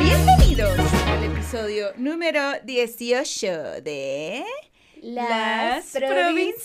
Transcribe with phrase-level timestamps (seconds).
[0.00, 4.44] Bienvenidos al episodio número 18 de
[5.02, 6.56] Las provincianas.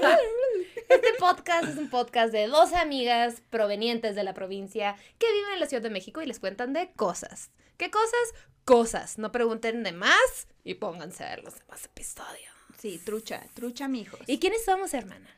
[0.88, 5.60] Este podcast es un podcast de dos amigas provenientes de la provincia que viven en
[5.60, 7.50] la Ciudad de México y les cuentan de cosas.
[7.76, 8.34] ¿Qué cosas?
[8.64, 9.18] Cosas.
[9.18, 12.52] No pregunten de más y pónganse a ver los demás episodios.
[12.78, 14.20] Sí, trucha, trucha, mijos.
[14.26, 15.28] ¿Y quiénes somos, hermana?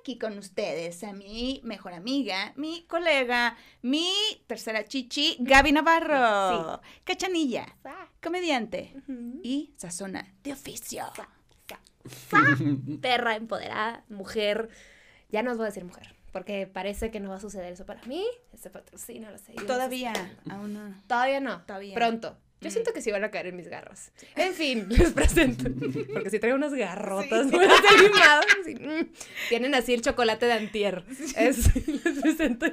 [0.00, 4.12] aquí con ustedes a mi mejor amiga, mi colega, mi
[4.46, 6.80] tercera chichi, Gaby Navarro.
[7.04, 7.66] Cachanilla,
[8.22, 8.94] comediante
[9.42, 11.04] y sazona de oficio.
[13.00, 14.68] Perra empoderada, mujer.
[15.30, 17.84] Ya no os voy a decir mujer, porque parece que no va a suceder eso
[17.86, 18.24] para mí.
[18.52, 19.52] Este patrocinio lo sé.
[19.66, 20.12] Todavía,
[20.48, 20.94] aún no.
[21.06, 21.62] Todavía no.
[21.66, 21.94] Todavía.
[21.94, 22.38] Pronto.
[22.62, 22.72] Yo Mm.
[22.72, 24.12] siento que sí van a caer en mis garras.
[24.34, 25.64] En fin, les presento.
[26.12, 27.56] Porque si traigo unas garrotas Sí.
[28.62, 29.12] así, mm,
[29.50, 31.04] Tienen así el chocolate de antier.
[31.36, 32.70] Es- les presento a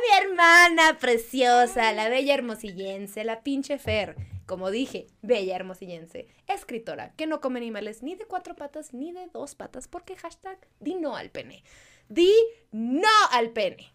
[0.00, 4.14] mi hermana preciosa, la bella hermosillense, la pinche Fer.
[4.46, 6.26] Como dije, bella hermosillense.
[6.46, 9.88] Escritora que no come animales ni de cuatro patas ni de dos patas.
[9.88, 11.62] Porque hashtag di no al pene.
[12.08, 12.32] Di
[12.72, 13.92] no al pene.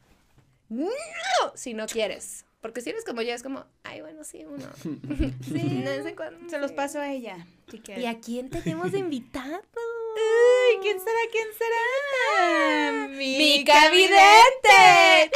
[0.70, 0.88] No,
[1.56, 2.46] si no quieres.
[2.62, 4.66] Porque si eres como yo, es como, ay, bueno, sí, uno.
[5.44, 7.46] Sí, de vez en cuando, Se los paso a ella.
[7.96, 9.62] ¿Y a quién tenemos de invitado?
[10.18, 11.20] Ay, ¿quién será?
[11.32, 13.08] ¿Quién será?
[13.10, 15.32] ¡Mica Vidente!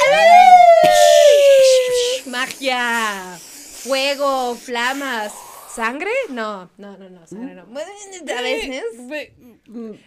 [2.26, 3.38] ¡Magia!
[3.82, 4.54] ¡Fuego!
[4.54, 5.32] ¡Flamas!
[5.74, 6.10] ¿Sangre?
[6.28, 7.62] No, no, no, no, sangre no.
[7.62, 8.84] A veces.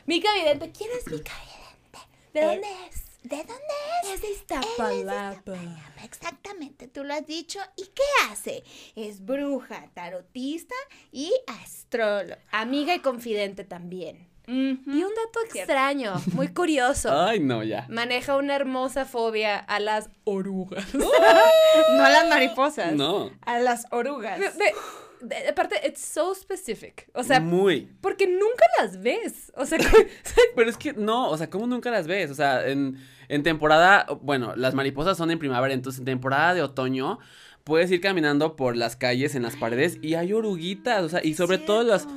[0.06, 2.00] Mica Vidente, ¿quién es Mica Vidente?
[2.34, 3.06] ¿De dónde es?
[3.24, 3.74] ¿De dónde
[4.04, 4.10] es?
[4.14, 5.58] Es de Iztapalapa.
[6.04, 7.60] Exactamente, tú lo has dicho.
[7.76, 8.64] ¿Y qué hace?
[8.96, 10.76] Es bruja, tarotista
[11.12, 12.40] y astróloga.
[12.52, 14.30] Amiga y confidente también.
[14.48, 17.10] Y un dato extraño, muy curioso.
[17.28, 17.86] Ay, no, ya.
[17.90, 20.86] Maneja una hermosa fobia a las orugas.
[20.94, 22.94] No a las mariposas.
[22.94, 23.32] No.
[23.46, 24.40] A las orugas.
[24.40, 24.74] De- de-
[25.22, 27.10] de- aparte, it's so specific.
[27.14, 27.90] O sea, Muy.
[28.02, 29.52] porque nunca las ves.
[29.56, 29.78] O sea,
[30.56, 32.30] Pero es que no, o sea, ¿cómo nunca las ves?
[32.32, 36.62] O sea, en, en temporada, bueno, las mariposas son en primavera, entonces en temporada de
[36.62, 37.20] otoño
[37.64, 41.34] puedes ir caminando por las calles, en las paredes y hay oruguitas, o sea, y
[41.34, 42.08] sobre todo los,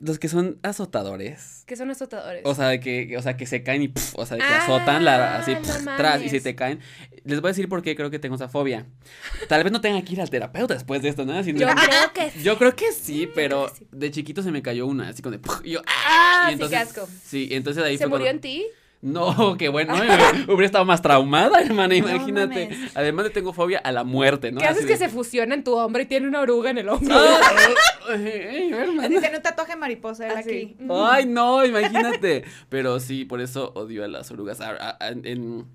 [0.00, 1.64] los que son azotadores.
[1.66, 2.42] que son azotadores.
[2.44, 4.48] O sea, de que, o sea, que se caen y, pf, o sea, de que
[4.48, 6.42] Ah, azotan la, así, no pf, tras, y si mames.
[6.42, 6.80] te caen.
[7.24, 8.86] Les voy a decir por qué creo que tengo esa fobia.
[9.48, 11.42] Tal vez no tenga que ir al terapeuta después de esto, ¿no?
[11.42, 12.42] Si no- Yo creo que sí.
[12.42, 13.88] Yo creo que sí, pero que sí.
[13.92, 15.38] de chiquito se me cayó una, así como de...
[15.38, 15.60] ¡puf!
[15.64, 17.08] y yo, Ah, y sí, entonces, qué asco.
[17.24, 18.66] Sí, entonces ahí ¿Se fue murió cuando- en ti?
[19.00, 20.02] No, qué bueno, ¿no?
[20.52, 22.70] hubiera estado más traumada, hermana, imagínate.
[22.96, 24.60] Además le tengo fobia a la muerte, ¿no?
[24.60, 27.14] ¿Qué haces que se fusiona en tu hombro y tiene una oruga en el hombro?
[27.16, 27.40] Ah,
[28.08, 28.16] ay,
[28.50, 29.04] ay, hermana.
[29.06, 30.50] Así tiene un tatuaje mariposa él Así.
[30.50, 30.76] aquí.
[30.90, 32.44] Ay, no, imagínate.
[32.68, 34.60] Pero sí, por eso odio a las orugas.
[34.60, 35.66] A- a- a- en-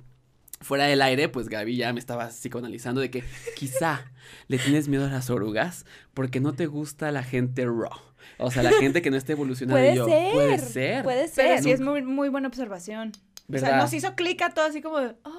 [0.59, 3.23] fuera del aire, pues Gaby ya me estaba psicoanalizando de que
[3.55, 4.01] quizá
[4.47, 7.91] le tienes miedo a las orugas porque no te gusta la gente raw.
[8.37, 9.79] O sea, la gente que no está evolucionada.
[9.79, 10.33] Puede y yo, ser.
[10.33, 11.03] Puede ser.
[11.03, 11.63] Puede Pero ser.
[11.63, 13.11] sí es muy, muy buena observación.
[13.53, 15.31] O sea, nos hizo clic a todo así como de, "Ah".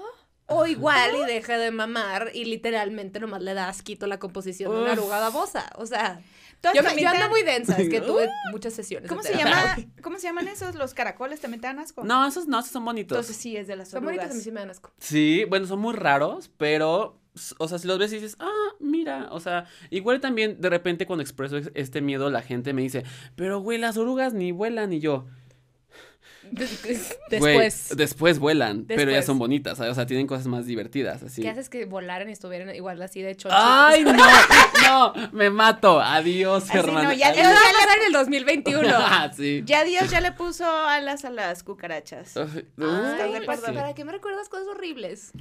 [0.47, 4.83] O igual y deja de mamar y literalmente nomás le das quito la composición de
[4.83, 4.99] una Uf.
[4.99, 5.71] oruga babosa.
[5.77, 6.21] O sea,
[6.75, 9.09] yo, me- yo ando muy densa, es que tuve muchas sesiones.
[9.09, 9.75] ¿Cómo se llama?
[10.03, 10.75] ¿Cómo se llaman esos?
[10.75, 12.05] Los caracoles también te dan asco.
[12.05, 13.17] No, esos no, esos son bonitos.
[13.17, 14.17] Entonces sí es de las Son orugas.
[14.17, 14.93] bonitas, a mí sí me dan asco.
[14.99, 17.19] Sí, bueno, son muy raros, pero,
[17.59, 21.07] o sea, si los ves y dices, ah, mira, o sea, igual también de repente
[21.07, 23.05] cuando expreso ex- este miedo, la gente me dice,
[23.37, 25.27] pero güey, las orugas ni vuelan, y yo,
[26.53, 26.99] güey,
[27.31, 27.89] Después.
[27.97, 29.93] después vuelan, pero ya son bonitas, ¿sabes?
[29.93, 31.41] o sea, tienen cosas más divertidas, así.
[31.43, 33.65] ¿Qué haces que volaran y estuvieran igual así de chonchitos?
[33.67, 34.13] ¡Ay, no!
[34.15, 35.31] ¡No!
[35.33, 36.01] ¡Me mato!
[36.01, 37.09] Adiós, Así hermana.
[37.09, 38.89] no, ya Dios va a pasar en el 2021.
[38.95, 39.63] Ah, sí.
[39.65, 42.37] Ya Dios ya le puso alas a las cucarachas.
[42.37, 43.63] Ay, ¿Estás de Ay, acuerdo?
[43.63, 45.33] ¿para, ¿Para qué me recuerdas cosas horribles?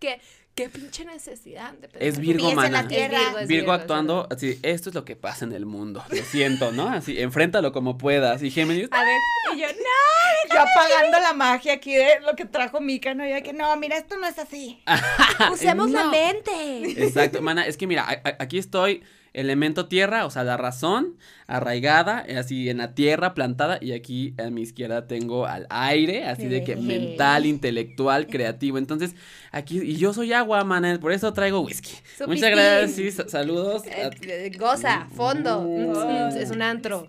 [0.00, 0.20] ¿Qué,
[0.54, 2.70] qué pinche necesidad de pensar Es que Virgo, mana.
[2.70, 3.18] la Es tierra.
[3.20, 6.24] Virgo, es Virgo es actuando así, esto es lo que pasa en el mundo, lo
[6.24, 6.88] siento, ¿no?
[6.88, 8.42] Así, enfréntalo como puedas.
[8.42, 9.18] Y Géminis, A ver,
[9.54, 13.26] Y yo, no, yo apagando la magia aquí de lo que trajo Mika, ¿no?
[13.28, 14.82] Ya que no, mira, esto no es así.
[15.52, 17.02] usemos la mente.
[17.04, 21.16] Exacto, mana, es que mira, a- a- aquí estoy, elemento tierra, o sea, la razón,
[21.46, 26.24] arraigada, eh, así en la tierra, plantada, y aquí a mi izquierda tengo al aire,
[26.24, 28.78] así de que mental, intelectual, creativo.
[28.78, 29.14] Entonces,
[29.52, 31.90] aquí, y yo soy agua, mana, por eso traigo whisky.
[32.18, 32.50] Su Muchas pistín.
[32.52, 33.82] gracias, saludos.
[33.86, 35.62] Eh, a- eh, goza, fondo.
[35.62, 35.90] Mm.
[35.90, 37.06] Mm, Es un antro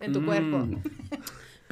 [0.00, 0.26] en tu Mm.
[0.26, 0.68] cuerpo.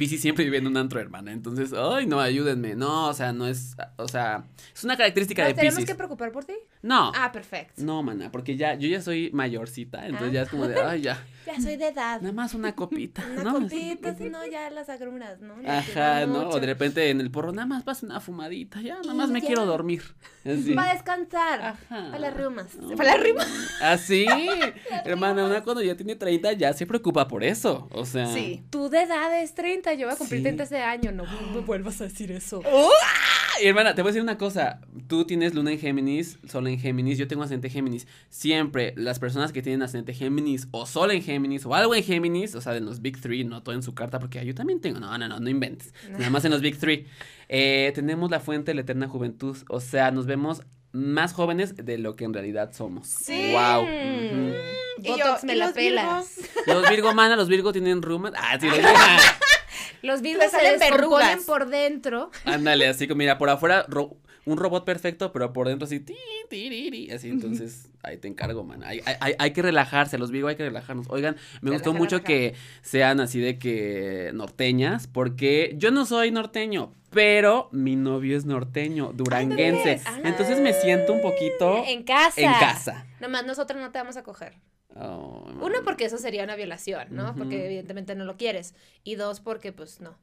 [0.01, 1.31] Piscis siempre vive en un antro, hermana.
[1.31, 2.73] Entonces, ay, no, ayúdenme.
[2.73, 6.31] No, o sea, no es, o sea, es una característica de ¿Nos tenemos que preocupar
[6.31, 6.55] por ti?
[6.81, 7.11] No.
[7.15, 7.83] Ah, perfecto.
[7.83, 11.23] No, mana, porque ya, yo ya soy mayorcita, entonces ya es como de, ay, ya,
[11.45, 12.21] Ya soy de edad.
[12.21, 13.53] nada más una copita, Una ¿no?
[13.61, 15.55] copita, si no, ya las agruras, ¿no?
[15.67, 16.49] Ajá, ¿no?
[16.49, 19.29] O de repente en el porro, nada más pasa una fumadita, ya, nada Y más
[19.29, 19.47] me ya.
[19.47, 20.03] quiero dormir.
[20.45, 20.73] Así.
[20.73, 21.61] Para descansar.
[21.61, 21.77] Ajá.
[21.89, 22.75] Para las rumas.
[22.75, 22.95] No.
[22.95, 23.43] Para la rima.
[23.81, 24.25] Así,
[25.05, 28.27] hermana, una cuando ya tiene 30 ya se preocupa por eso, o sea.
[28.27, 28.63] Sí.
[28.69, 30.43] Tú de edad es 30, yo voy a cumplir Sí.
[30.43, 31.11] 30 este año.
[31.11, 31.23] No
[31.53, 32.61] me vuelvas a decir eso.
[33.57, 34.79] Ay, hermana, te voy a decir una cosa.
[35.07, 38.07] Tú tienes luna en Géminis, sol en Géminis, yo tengo ascendente Géminis.
[38.29, 41.30] Siempre las personas que tienen ascendente Géminis o sol en Géminis
[41.65, 44.19] o algo en Géminis, o sea, de los Big Three, no todo en su carta,
[44.19, 44.99] porque yo también tengo.
[44.99, 45.93] No, no, no, no inventes.
[46.09, 47.05] Nada más en los Big Three.
[47.49, 49.57] Eh, tenemos la fuente de la eterna juventud.
[49.69, 50.61] O sea, nos vemos
[50.93, 53.07] más jóvenes de lo que en realidad somos.
[53.07, 53.51] Sí.
[53.53, 53.83] Wow.
[53.85, 54.51] Mm.
[55.03, 56.35] Y Botox yo- me y la los pelas.
[56.67, 58.33] Los Virgo, mana, los Virgo tienen rumas.
[58.37, 58.91] Ah, sí, los Virgo.
[60.03, 61.43] Los virgos se salen descomponen verrugas.
[61.45, 62.31] por dentro.
[62.45, 66.15] Ándale, así como, mira, por afuera ro- un robot perfecto, pero por dentro así, ti,
[66.49, 68.83] ti, ri, así, entonces, ahí te encargo, man.
[68.83, 69.01] Hay,
[69.37, 71.07] hay- que relajarse, los Virgo hay que relajarnos.
[71.09, 72.27] Oigan, me gustó Relaja, mucho relaja.
[72.27, 78.45] que sean así de que norteñas, porque yo no soy norteño, pero mi novio es
[78.45, 80.01] norteño, duranguense.
[80.05, 80.19] Ah.
[80.23, 82.41] Entonces me siento un poquito En casa.
[82.41, 83.05] en casa.
[83.19, 84.53] Nomás nosotros no te vamos a coger.
[84.95, 87.33] Oh, Uno, porque eso sería una violación, ¿no?
[87.35, 88.75] Porque evidentemente no lo quieres.
[89.05, 90.17] Y dos, porque pues no.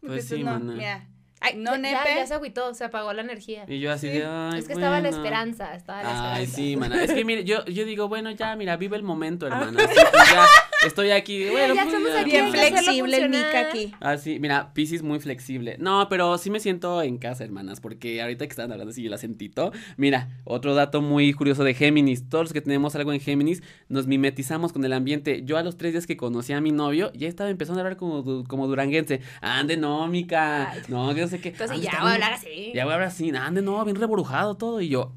[0.00, 1.08] Pues tú sí, no, mira.
[1.42, 2.14] Ay, No, ya, nepe.
[2.16, 3.64] ya se agüitó, se apagó la energía.
[3.68, 4.18] Y yo así Sí.
[4.18, 5.16] de, ay, es que estaba la bueno".
[5.16, 6.34] esperanza, estaba la esperanza.
[6.34, 6.96] Ay, sí, mana.
[7.02, 9.82] Es que mire, yo, yo digo, bueno, ya, mira, vive el momento, hermana.
[9.84, 10.46] Así, pues, ya
[10.86, 11.48] estoy aquí.
[11.50, 12.20] Bueno, ya pues, estamos ya.
[12.20, 13.28] aquí, Bien que flexible el.
[13.30, 13.92] Mica aquí.
[14.00, 15.76] Ah, sí, mira, Pisces muy flexible.
[15.78, 19.12] No, pero sí me siento en casa, hermanas, porque ahorita que estaban hablando así el
[19.12, 19.72] acentito.
[19.96, 22.28] Mira, otro dato muy curioso de Géminis.
[22.28, 25.42] Todos los que tenemos algo en Géminis nos mimetizamos con el ambiente.
[25.44, 27.96] Yo a los tres días que conocí a mi novio, ya estaba empezando a hablar
[27.96, 29.20] como, como duranguense.
[29.40, 30.72] Ande, no, mica.
[30.88, 31.48] No, que no sé qué.
[31.50, 32.72] Entonces "Ande, ya voy a hablar así.
[32.74, 33.30] Ya voy a hablar así.
[33.34, 34.80] Ande, no, bien reborujado todo.
[34.80, 35.12] Y yo,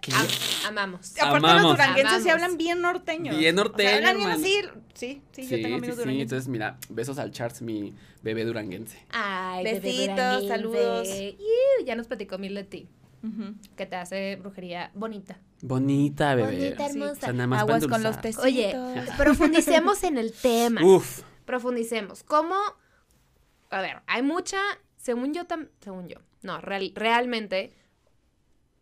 [0.00, 0.12] ¿qué?
[0.12, 0.26] Am-
[0.68, 1.12] amamos.
[1.18, 1.62] Aparte Amamos.
[1.62, 2.32] los duranguenses sí Amamos.
[2.44, 3.36] hablan bien norteños.
[3.38, 4.60] Bien norteño, O sea, hablan bien así.
[4.94, 6.32] Sí, sí, yo tengo amigos sí, duranguenses.
[6.32, 8.98] Entonces, mira, besos al Charles, mi bebé duranguense.
[9.10, 10.48] Ay, Besitos, duranguense.
[10.48, 11.08] saludos.
[11.08, 12.88] Iu, ya nos platicó mil de ti,
[13.76, 15.38] que te hace brujería bonita.
[15.62, 16.52] Bonita, bebé.
[16.56, 17.12] Bonita, Sí, hermosa.
[17.12, 18.44] o sea, nada más Aguas con los tecitos.
[18.44, 18.74] Oye,
[19.18, 20.82] profundicemos en el tema.
[20.84, 21.22] Uf.
[21.44, 22.22] Profundicemos.
[22.22, 22.54] ¿Cómo?
[23.70, 24.58] A ver, hay mucha,
[25.06, 27.72] según yo, tam- según yo, no, real- realmente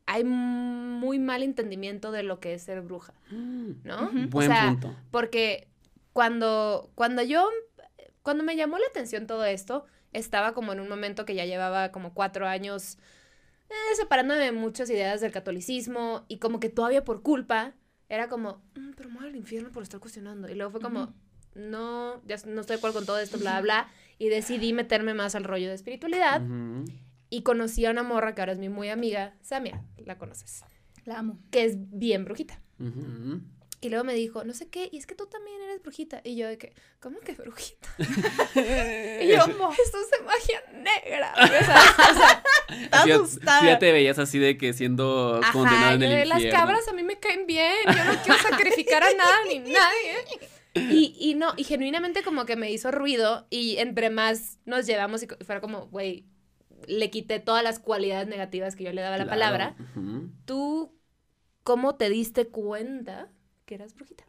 [0.06, 4.04] hay muy mal entendimiento de lo que es ser bruja, ¿no?
[4.04, 4.28] Ujú.
[4.28, 4.96] Buen o sea, punto.
[5.10, 5.68] porque
[6.12, 7.48] cuando, cuando yo,
[8.22, 11.90] cuando me llamó la atención todo esto, estaba como en un momento que ya llevaba
[11.90, 12.98] como cuatro años
[13.70, 17.74] eh, separándome de muchas ideas del catolicismo y como que todavía por culpa
[18.08, 20.48] era como, "Mm, pero me voy al infierno por estar cuestionando.
[20.50, 21.14] Y luego fue como,
[21.54, 23.88] no, ya no estoy de acuerdo con todo esto, bla, bla.
[24.18, 26.84] Y decidí meterme más al rollo de espiritualidad Ujú.
[27.30, 30.62] y conocí a una morra que ahora es mi muy amiga, Samia, la conoces,
[31.04, 31.38] La amo.
[31.50, 32.60] que es bien brujita.
[33.80, 36.22] Y luego me dijo, no sé qué, y es que tú también eres brujita.
[36.24, 37.86] Y yo de que, ¿cómo que brujita?
[37.98, 41.34] y yo, esto es de magia negra.
[43.04, 46.34] O sea, o ya- te veías así de que siendo condenada ajá, en el infierno.
[46.34, 50.14] las cabras a mí me caen bien, yo no quiero sacrificar a nada ni nadie.
[50.86, 55.22] Y, y no, y genuinamente como que me hizo ruido y entre más nos llevamos
[55.22, 56.26] y fuera como, güey,
[56.86, 59.30] le quité todas las cualidades negativas que yo le daba a la Claro.
[59.30, 59.76] palabra.
[60.44, 60.94] ¿Tú
[61.64, 63.30] cómo te diste cuenta
[63.66, 64.24] que eras brujita?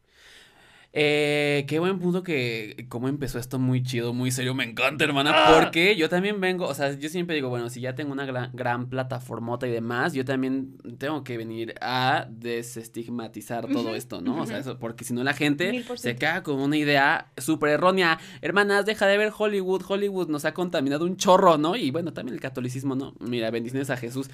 [0.98, 5.32] Eh, qué buen punto que cómo empezó esto muy chido, muy serio, me encanta, hermana,
[5.36, 5.60] Ah.
[5.62, 8.50] porque yo también vengo, o sea, yo siempre digo, bueno, si ya tengo una gran,
[8.54, 14.42] gran plataformota y demás, yo también tengo que venir a desestigmatizar todo esto, ¿no?
[14.42, 18.18] O sea, eso, porque si no la gente se queda con una idea súper errónea.
[18.42, 21.76] Hermanas, deja de ver Hollywood, Hollywood nos ha contaminado un chorro, ¿no?
[21.76, 23.14] Y bueno, también el catolicismo, ¿no?
[23.20, 24.30] Mira, bendiciones a Jesús,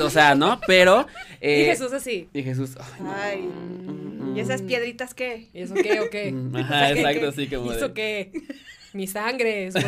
[0.00, 0.60] o sea, ¿no?
[0.66, 1.06] Pero...
[1.40, 2.28] eh, y Jesús así.
[2.32, 3.12] Y Jesús, ay, no.
[3.14, 5.48] Ay, Mm, ¿y esas piedritas qué?
[5.52, 6.32] ¿Y eso qué o qué?
[6.32, 8.32] Mm, O Ajá, sea, ¿qué- exacto, así como ¿Y de- eso qué?
[8.94, 9.74] Mi sangre, es.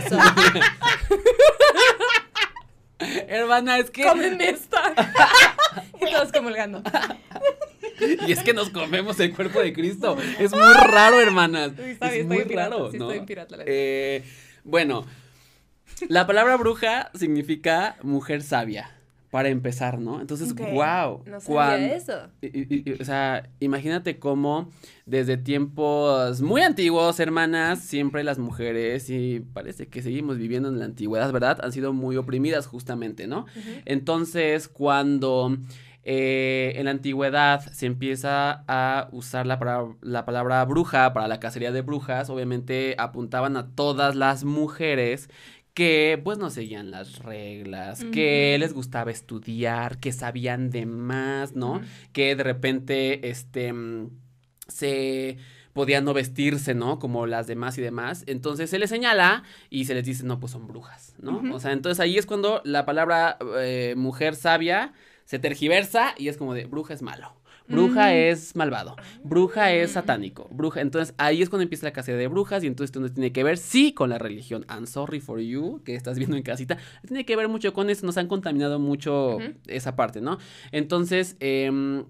[3.29, 4.03] Hermana, es que.
[4.03, 4.93] ¡Cómeme esta!
[6.01, 6.83] y todos comulgando.
[8.27, 10.17] Y es que nos comemos el cuerpo de Cristo.
[10.39, 11.73] Es muy raro, hermanas.
[11.79, 13.05] Es muy pirata, raro, sí, ¿no?
[13.07, 13.65] estoy en pirata, la.
[13.67, 14.25] Eh,
[14.65, 15.07] bueno,
[16.09, 18.91] la palabra bruja significa mujer sabia.
[19.35, 20.21] Para empezar, ¿no?
[20.21, 20.61] Entonces, Ok.
[20.75, 21.23] wow.
[21.27, 22.13] No sabía eso.
[22.41, 24.71] Y- y- y- o sea, imagínate cómo
[25.07, 30.85] desde tiempos muy antiguos, hermanas, siempre las mujeres, y parece que seguimos viviendo en la
[30.85, 31.59] antigüedad, ¿verdad?
[31.65, 33.47] Han sido muy oprimidas justamente, ¿no?
[33.87, 35.57] Entonces, cuando
[36.07, 41.41] eh, en la antigüedad se empieza a usar la, palabra- la palabra bruja para la
[41.41, 45.31] cacería de brujas, obviamente apuntaban a todas las mujeres
[45.75, 51.81] que pues no seguían las reglas, que les gustaba estudiar, que sabían de más, ¿no?
[52.13, 54.11] Que de repente, este, mm,
[54.69, 55.37] se
[55.73, 57.01] podían no vestirse, ¿no?
[57.01, 58.23] Como las demás y demás.
[58.29, 61.43] Entonces se les señala y se les dice, no, pues son brujas, ¿no?
[61.53, 64.93] O sea, entonces ahí es cuando la palabra eh, mujer sabia
[65.25, 67.35] se tergiversa y es como de bruja es malo.
[67.67, 68.15] Bruja Mm.
[68.15, 70.83] es malvado, bruja es satánico, bruja.
[70.83, 73.43] Entonces ahí es cuando empieza la cacería de brujas y entonces esto no tiene que
[73.43, 74.67] ver, sí, con la religión.
[74.69, 76.77] I'm sorry for you, que estás viendo en casita.
[77.07, 80.39] Tiene que ver mucho con eso, nos han contaminado mucho esa parte, ¿no?
[80.73, 82.05] Entonces, em,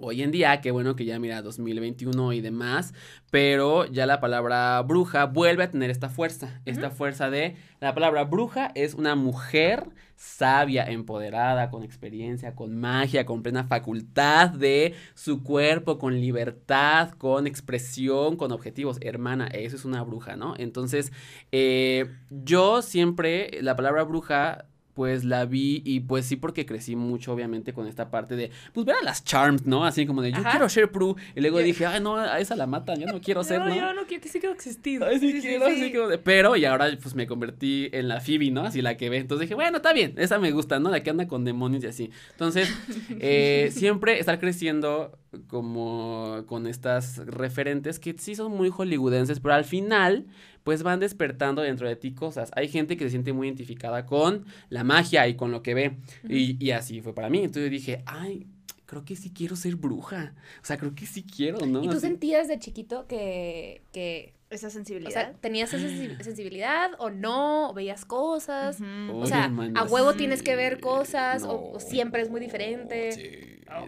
[0.00, 2.94] Hoy en día, qué bueno que ya mira 2021 y demás,
[3.30, 8.24] pero ya la palabra bruja vuelve a tener esta fuerza, esta fuerza de la palabra
[8.24, 9.86] bruja es una mujer
[10.16, 17.46] sabia, empoderada, con experiencia, con magia, con plena facultad de su cuerpo, con libertad, con
[17.46, 18.98] expresión, con objetivos.
[19.00, 20.54] Hermana, eso es una bruja, ¿no?
[20.58, 21.12] Entonces,
[21.52, 27.32] eh, yo siempre, la palabra bruja pues la vi y pues sí porque crecí mucho
[27.32, 29.84] obviamente con esta parte de pues ver a las charms, ¿no?
[29.84, 30.52] Así como de yo Ajá.
[30.52, 33.42] quiero ser Prue y luego dije, ay no, a esa la matan, yo no quiero
[33.44, 33.74] ser, ¿no?
[33.74, 35.06] yo no quiero que siga existiendo.
[35.06, 35.90] Ay, sí, Sí, sí, quiero, sí.
[36.10, 38.62] de- Pero, y ahora pues me convertí en la Phoebe, ¿no?
[38.62, 39.18] Así la que ve.
[39.18, 40.90] Entonces dije, bueno, está bien, esa me gusta, ¿no?
[40.90, 42.10] La que anda con demonios y así.
[42.32, 42.72] Entonces,
[43.20, 49.64] eh, siempre estar creciendo como con estas referentes que sí son muy hollywoodenses, pero al
[49.64, 50.26] final,
[50.64, 52.50] pues van despertando dentro de ti cosas.
[52.56, 55.96] Hay gente que se siente muy identificada con la magia y con lo que ve.
[56.28, 57.38] y, y así fue para mí.
[57.44, 58.46] Entonces dije, ay.
[58.86, 60.34] Creo que sí quiero ser bruja.
[60.62, 61.82] O sea, creo que sí quiero, ¿no?
[61.82, 62.00] ¿Y tú Así.
[62.02, 65.10] sentías de chiquito que, que Esa o sensibilidad.
[65.12, 68.80] sea, tenías esa sensi- sensibilidad o no, o veías cosas?
[68.80, 70.18] O Oye, sea, ¿a huevo sí.
[70.18, 73.12] tienes que ver cosas o- o, siempre es muy diferente?
[73.12, 73.22] Sí,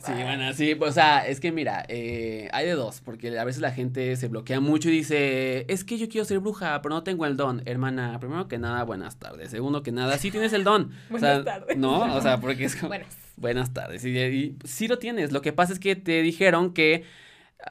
[0.05, 3.61] sí, bueno, sí, o sea, es que mira, eh, hay de dos, porque a veces
[3.63, 7.03] la gente se bloquea mucho y dice, es que yo quiero ser bruja, pero no
[7.05, 7.63] tengo el don.
[7.67, 9.51] Hermana, primero que nada, buenas tardes.
[9.51, 10.91] Segundo que nada, sí tienes el don.
[11.11, 11.77] o sea, Buenas tardes.
[11.77, 13.17] No, o sea, porque es como, Buenas.
[13.37, 14.05] buenas tardes.
[14.05, 17.05] Y, y sí lo tienes, lo que pasa es que te dijeron que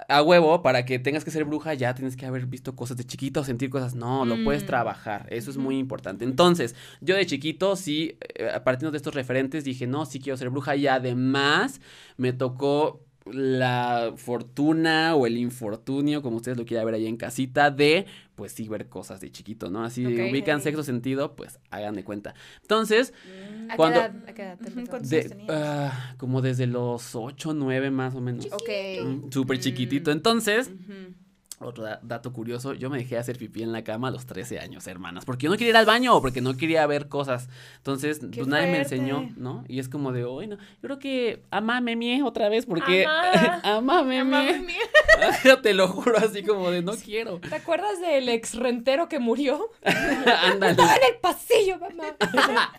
[0.10, 3.06] a huevo, para que tengas que ser bruja, ya tienes que haber visto cosas de
[3.06, 3.96] chiquito, sentir cosas.
[3.96, 4.68] No, lo puedes Mm.
[4.68, 5.28] trabajar.
[5.30, 6.26] Eso es muy importante.
[6.26, 10.38] Entonces, yo de chiquito, sí, eh, a partir de estos referentes, dije, no, sí quiero
[10.38, 10.76] ser bruja.
[10.76, 11.82] Y además,
[12.18, 17.72] me tocó la fortuna o el infortunio, como ustedes lo quieran ver ahí en casita,
[17.72, 18.06] de,
[18.36, 19.84] pues sí, ver cosas de chiquito, ¿no?
[19.84, 20.30] Así Ok.
[20.32, 22.36] ubican sexto sentido, pues hagan de cuenta.
[22.62, 23.72] Entonces, Mm.
[23.72, 24.70] ¿A Cuando- qué edad, a qué edad te
[25.10, 28.46] de, ah, como desde los 8, 9 más o menos.
[28.52, 28.70] Ok.
[29.04, 29.62] Mm, Súper Mm.
[29.62, 30.12] chiquitito.
[30.12, 31.16] Entonces, Ujú.
[31.60, 34.60] Otro da- dato curioso, yo me dejé hacer pipí en la cama a los 13
[34.60, 37.48] años, hermanas, porque yo no quería ir al baño o porque no quería ver cosas.
[37.78, 39.64] Entonces, Qué pues nadie me enseñó, ¿no?
[39.68, 43.06] Y es como de, hoy no, yo creo que amame mie otra vez porque
[43.64, 44.66] amame mie.
[45.64, 47.40] Te lo juro así como de no quiero.
[47.40, 49.70] ¿Te acuerdas del ex rentero que murió?
[49.84, 50.72] Ándale.
[50.72, 52.72] Estaba en el pasillo, mamá.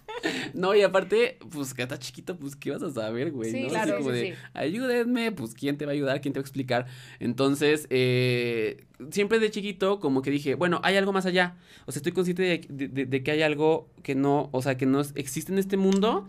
[0.54, 3.68] No, y aparte, pues que está chiquito, pues qué vas a saber, güey, Sí, ¿no?
[3.68, 4.38] claro, Así como sí, de, sí.
[4.54, 6.86] ayúdenme, pues quién te va a ayudar, quién te va a explicar.
[7.20, 11.56] Entonces, eh, siempre de chiquito, como que dije, bueno, hay algo más allá.
[11.86, 14.76] O sea, estoy consciente de, de- de- de que hay algo que no, o sea,
[14.76, 16.26] que no existe en este mundo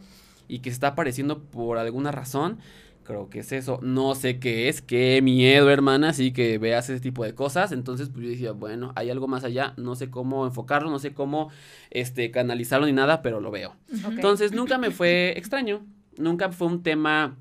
[0.50, 2.60] y que está apareciendo por alguna razón.
[3.08, 3.80] Creo que es eso.
[3.82, 4.82] No sé qué es.
[4.82, 6.10] Qué miedo, hermana.
[6.10, 7.72] Así que veas ese tipo de cosas.
[7.72, 9.74] Entonces, pues yo decía, bueno, hay algo más allá.
[9.78, 11.50] No sé cómo enfocarlo, no sé cómo
[11.90, 13.78] este, canalizarlo ni nada, pero lo veo.
[14.10, 15.86] Entonces, nunca me fue extraño.
[16.18, 17.38] Nunca fue un tema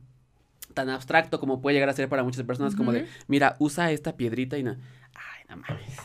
[0.73, 4.17] tan abstracto como puede llegar a ser para muchas personas, como de, mira, usa esta
[4.17, 4.77] piedrita y no.
[5.15, 5.97] Ay, no mames.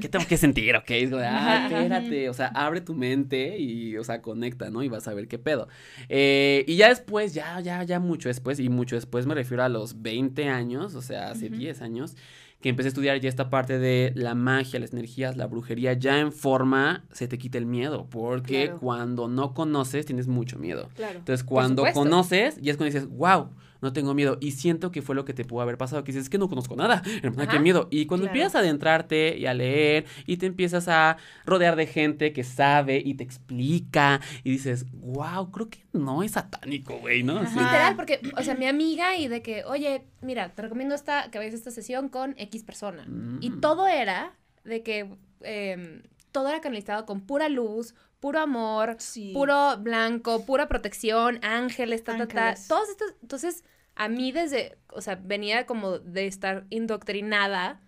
[0.00, 0.74] ¿Qué tengo que sentir?
[0.76, 4.70] Ok, es como de, ah, espérate, o sea, abre tu mente y, o sea, conecta,
[4.70, 4.82] ¿no?
[4.82, 5.68] Y vas a ver qué pedo.
[6.08, 9.68] Eh, y ya después, ya, ya, ya mucho después, y mucho después me refiero a
[9.68, 11.56] los 20 años, o sea, hace Ujú.
[11.56, 12.16] 10 años,
[12.60, 16.20] que empecé a estudiar ya esta parte de la magia, las energías, la brujería, ya
[16.20, 18.78] en forma se te quita el miedo, porque Claro.
[18.78, 20.88] cuando no conoces tienes mucho miedo.
[20.94, 21.18] Claro.
[21.18, 23.48] Entonces, cuando conoces, ya es cuando dices, wow,
[23.82, 24.38] no tengo miedo.
[24.40, 26.48] Y siento que fue lo que te pudo haber pasado, que dices, es que no
[26.48, 27.88] conozco nada, hermana, qué miedo.
[27.90, 28.34] Y cuando claro.
[28.36, 33.02] empiezas a adentrarte y a leer y te empiezas a rodear de gente que sabe
[33.04, 37.42] y te explica y dices, wow, creo que no es satánico, güey, ¿no?
[37.42, 41.38] Literal, porque, o sea, mi amiga y de que, oye, mira, te recomiendo esta, que
[41.38, 43.04] vayas a esta sesión con X persona.
[43.40, 43.60] Y Mm.
[43.60, 45.10] todo era de que
[45.40, 49.32] em, todo era canalizado con pura luz, puro amor, Sí.
[49.34, 52.48] puro blanco, pura protección, ángeles, ta, ta, ta.
[52.50, 52.68] Ángeles.
[52.68, 53.64] Todos estos, entonces,
[53.96, 57.80] a mí desde, o sea, venía como de estar indoctrinada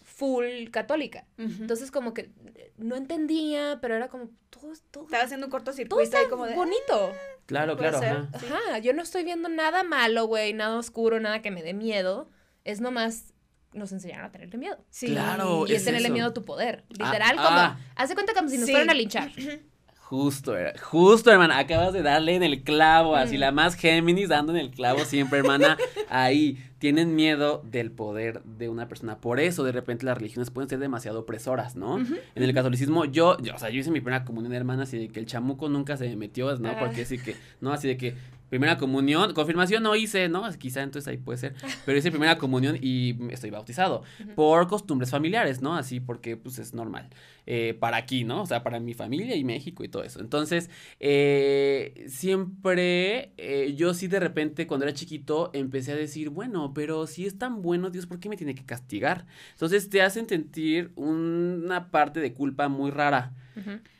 [0.00, 1.26] full católica.
[1.36, 2.30] Entonces como que
[2.78, 6.46] no entendía, pero era como todo, todo Estaba haciendo un todo cortocircuito está ahí como
[6.46, 6.54] de...
[6.54, 7.12] bonito.
[7.44, 8.28] Claro, puede claro.
[8.32, 8.50] ser.
[8.50, 8.78] ajá.
[8.78, 12.30] Yo no estoy viendo nada malo, güey, nada oscuro, nada que me dé miedo.
[12.64, 13.34] Es nomás
[13.74, 14.82] nos enseñaron a tenerle miedo.
[14.90, 15.08] Sí.
[15.08, 16.14] Claro, y es tenerle eso.
[16.14, 16.84] miedo a tu poder.
[16.98, 17.78] Ah, Literal, como, ah.
[17.94, 18.72] hace cuenta como si nos Sí.
[18.72, 19.30] fueran a linchar.
[20.12, 21.56] Justo, justo, hermana.
[21.58, 23.40] Acabas de darle en el clavo, así Mm.
[23.40, 25.78] la más Géminis dando en el clavo siempre, hermana.
[26.10, 29.16] Ahí tienen miedo del poder de una persona.
[29.16, 31.96] Por eso, de repente, las religiones pueden ser demasiado opresoras, ¿no?
[31.98, 35.08] En el catolicismo, yo, yo, o sea, yo hice mi primera comunión, hermana, así de
[35.08, 36.78] que el chamuco nunca se me metió, ¿no?
[36.78, 38.14] Porque así que, no, así de que.
[38.52, 40.46] Primera comunión, confirmación no hice, ¿no?
[40.58, 41.54] Quizá entonces ahí puede ser.
[41.86, 44.02] Pero hice primera comunión y estoy bautizado.
[44.34, 45.74] Por costumbres familiares, ¿no?
[45.74, 47.08] Así porque pues es normal.
[47.46, 48.42] eh, para aquí, ¿no?
[48.42, 50.20] O sea, para mi familia y México y todo eso.
[50.20, 56.72] Entonces, eh, siempre eh, yo sí de repente cuando era chiquito empecé a decir, bueno,
[56.74, 59.26] pero si es tan bueno Dios, ¿por qué me tiene que castigar?
[59.52, 63.32] Entonces te hacen sentir una parte de culpa muy rara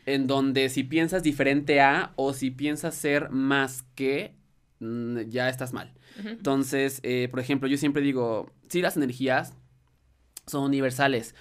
[0.06, 4.35] en donde si piensas diferente a o si piensas ser más que,
[5.28, 5.92] ya estás mal.
[6.24, 9.54] Entonces, eh, por ejemplo, yo siempre digo, sí, las energías
[10.46, 11.34] son universales.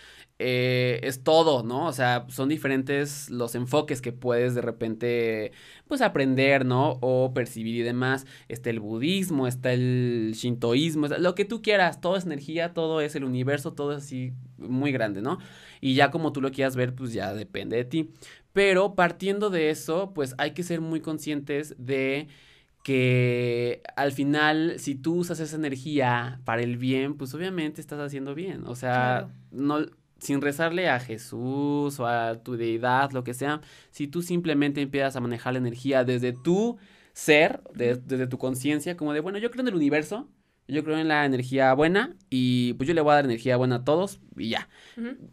[0.43, 1.85] eh, es todo, ¿no?
[1.85, 5.51] O sea, son diferentes los enfoques que puedes de repente,
[5.87, 6.97] pues, aprender, ¿no?
[7.01, 8.25] O percibir y demás.
[8.47, 13.01] Está el budismo, está el shintoísmo, está- lo que tú quieras, todo es energía, todo
[13.01, 15.37] es el universo, todo es así muy grande, ¿no?
[15.79, 18.09] Y ya como tú lo quieras ver, pues ya depende de ti.
[18.51, 22.29] Pero partiendo de eso, pues hay que ser muy conscientes de
[22.83, 28.33] que al final, si tú usas esa energía para el bien, pues obviamente estás haciendo
[28.35, 28.63] bien.
[28.65, 29.31] O sea, Claro.
[29.51, 29.85] no,
[30.19, 33.61] sin rezarle a Jesús o a tu deidad, lo que sea,
[33.91, 36.77] si tú simplemente empiezas a manejar la energía desde tu
[37.13, 40.27] ser, de- desde tu conciencia, como de, bueno, yo creo en el universo,
[40.67, 43.77] yo creo en la energía buena y pues yo le voy a dar energía buena
[43.77, 44.69] a todos y ya.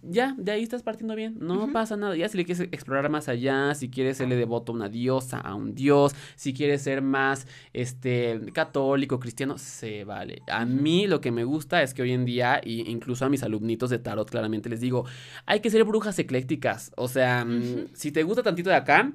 [0.02, 2.16] Ya, de ahí estás partiendo bien, no pasa nada.
[2.16, 5.54] Ya si le quieres explorar más allá, si quieres serle devoto a una diosa, a
[5.54, 10.42] un dios, si quieres ser más este católico, cristiano, se vale.
[10.50, 13.42] A mí lo que me gusta es que hoy en día, y incluso a mis
[13.42, 15.04] alumnitos de tarot, claramente les digo,
[15.46, 16.92] hay que ser brujas eclécticas.
[16.96, 19.12] O sea, mm, si te gusta tantito de acá,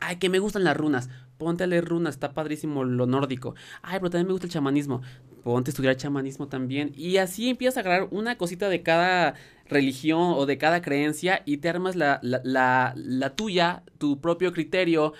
[0.00, 1.08] ay, que me gustan las runas.
[1.42, 3.54] Ponte a leer runas, está padrísimo lo nórdico.
[3.82, 5.02] Ay, pero también me gusta el chamanismo.
[5.42, 6.92] Ponte a estudiar chamanismo también.
[6.96, 9.34] Y así empiezas a agarrar una cosita de cada
[9.68, 14.52] religión o de cada creencia y te armas la, la, la, la tuya, tu propio
[14.52, 15.12] criterio.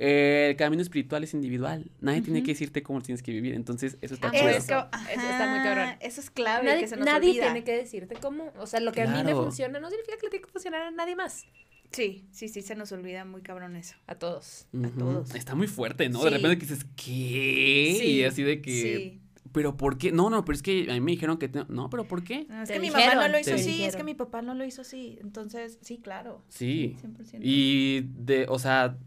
[0.00, 1.90] Eh, el camino espiritual es individual.
[2.00, 3.54] Nadie tiene que decirte cómo tienes que vivir.
[3.54, 4.42] Entonces, eso está Ah, chido.
[4.44, 5.88] pues, Es que, Eso está muy cabrón.
[6.00, 7.44] Eso es clave Nadie, que se nos nadie olvida.
[7.46, 8.52] tiene que decirte cómo.
[8.60, 10.82] O sea, lo que a mí me funciona no significa que le tiene que funcionar
[10.82, 11.46] a nadie más.
[11.92, 13.96] Sí, sí, sí, se nos olvida muy cabrón eso.
[14.06, 14.66] A todos.
[14.72, 14.90] Ujú.
[14.98, 15.34] todos.
[15.34, 16.22] Está muy fuerte, ¿no?
[16.22, 18.04] De repente que dices, ¿qué?
[18.04, 19.20] Y así de que, Sí.
[19.52, 20.12] ¿pero por qué?
[20.12, 22.44] No, no, pero es que a mí me dijeron que, te- no, pero ¿por qué?
[22.48, 24.54] No, es que mi dijeron, mamá no lo hizo así, es que mi papá no
[24.54, 25.18] lo hizo así.
[25.22, 26.44] Entonces, sí, claro.
[26.48, 26.96] Sí.
[27.00, 27.40] 100%.
[27.42, 28.98] Y de, o sea,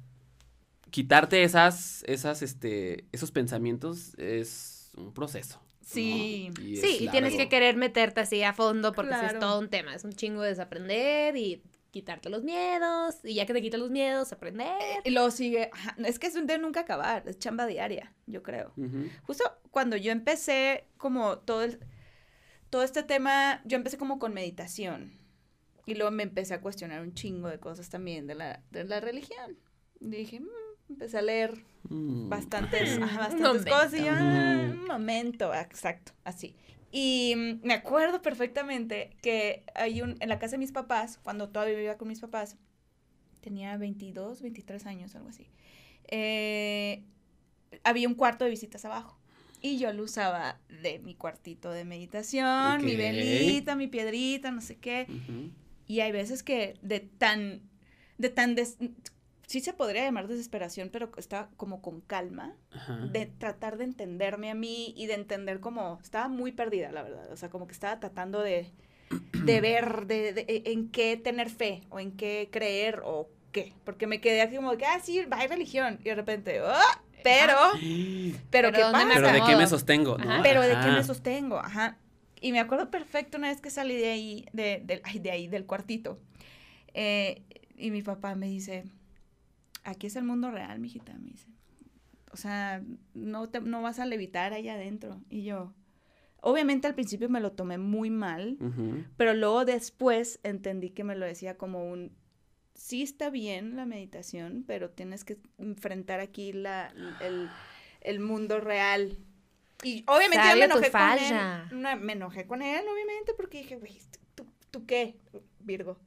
[0.90, 5.62] quitarte esas, esas, este, esos pensamientos es un proceso.
[5.64, 5.88] ¿no?
[5.88, 6.52] Sí.
[6.62, 9.28] Y Sí, y tienes que querer meterte así a fondo porque Claro.
[9.28, 9.94] es todo un tema.
[9.96, 11.62] Es un chingo desaprender y
[11.92, 13.20] quitarte los miedos.
[13.24, 14.72] Y ya que te quitas los miedos, aprender.
[15.04, 18.42] Y luego sigue, ajá, es que es un de nunca acabar, es chamba diaria, yo
[18.42, 18.74] creo.
[19.24, 21.80] Justo cuando yo empecé como todo el,
[22.70, 25.12] todo este tema, yo empecé como con meditación.
[25.86, 29.00] Y luego me empecé a cuestionar un chingo de cosas también de la, de la
[29.00, 29.58] religión.
[30.00, 30.48] Y dije, "Mm",
[30.90, 32.30] empecé a leer Mm.
[32.30, 36.56] bastantes, bastantes cosas y yo, "Ah, un momento, exacto, así.
[36.92, 41.50] Y mm, me acuerdo perfectamente que hay un, en la casa de mis papás, cuando
[41.50, 42.58] todavía vivía con mis papás,
[43.42, 45.48] tenía 22, 23 años, algo así,
[46.08, 47.04] eh,
[47.84, 49.18] había un cuarto de visitas abajo.
[49.64, 54.78] Y yo lo usaba de mi cuartito de meditación, mi velita, mi piedrita, no sé
[54.78, 55.06] qué.
[55.88, 57.62] Y hay veces que de tan,
[58.18, 58.78] de tan, des-
[59.52, 62.98] sí se podría llamar desesperación, pero estaba como con calma, Ajá.
[63.12, 67.32] de tratar de entenderme a mí y de entender como, estaba muy perdida, la verdad,
[67.32, 68.68] o sea, como que estaba tratando de,
[69.46, 73.74] de ver de, de- e, en qué tener fe o en qué creer o qué,
[73.84, 77.56] porque me quedé así como que, ah, sí, hay religión, y de repente, "Ah, pero,
[78.50, 79.26] pero, Pero ¿qué ¿dónde me pasa?
[79.28, 80.30] Pero de qué me sostengo, ¿no?
[80.32, 80.42] Ajá.
[80.44, 81.98] Pero de qué me sostengo, ajá.
[82.40, 85.48] Y me acuerdo perfecto una vez que salí de ahí, de, del- ay, de ahí,
[85.48, 86.18] del cuartito.
[86.94, 87.44] eh,
[87.78, 88.86] y mi papá me dice,
[89.84, 91.48] aquí es el mundo real, mijita, me dice.
[92.32, 95.22] O sea, no, te, no vas a levitar allá adentro.
[95.30, 95.74] Y yo,
[96.42, 98.58] obviamente al principio me lo tomé muy mal,
[99.18, 102.16] pero luego después entendí que me lo decía como un,
[102.74, 107.50] sí está bien la meditación, pero tienes que enfrentar aquí la, el,
[108.02, 109.18] el mundo real.
[109.84, 111.68] Y obviamente yo me enojé con falla.
[111.70, 111.82] él.
[111.82, 113.98] no, me enojé con él, obviamente, porque dije, güey,
[114.36, 115.20] ¿tú, tú ¿tú qué,
[115.60, 116.00] Virgo?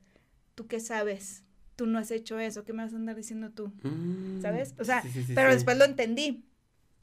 [0.55, 1.45] ¿Tú qué sabes?
[1.77, 3.73] Tú no has hecho eso, ¿qué me vas a andar diciendo tú?
[3.83, 4.75] Mm, ¿Sabes?
[4.79, 5.55] O sea, sí, sí, sí, pero sí.
[5.57, 6.45] después lo entendí.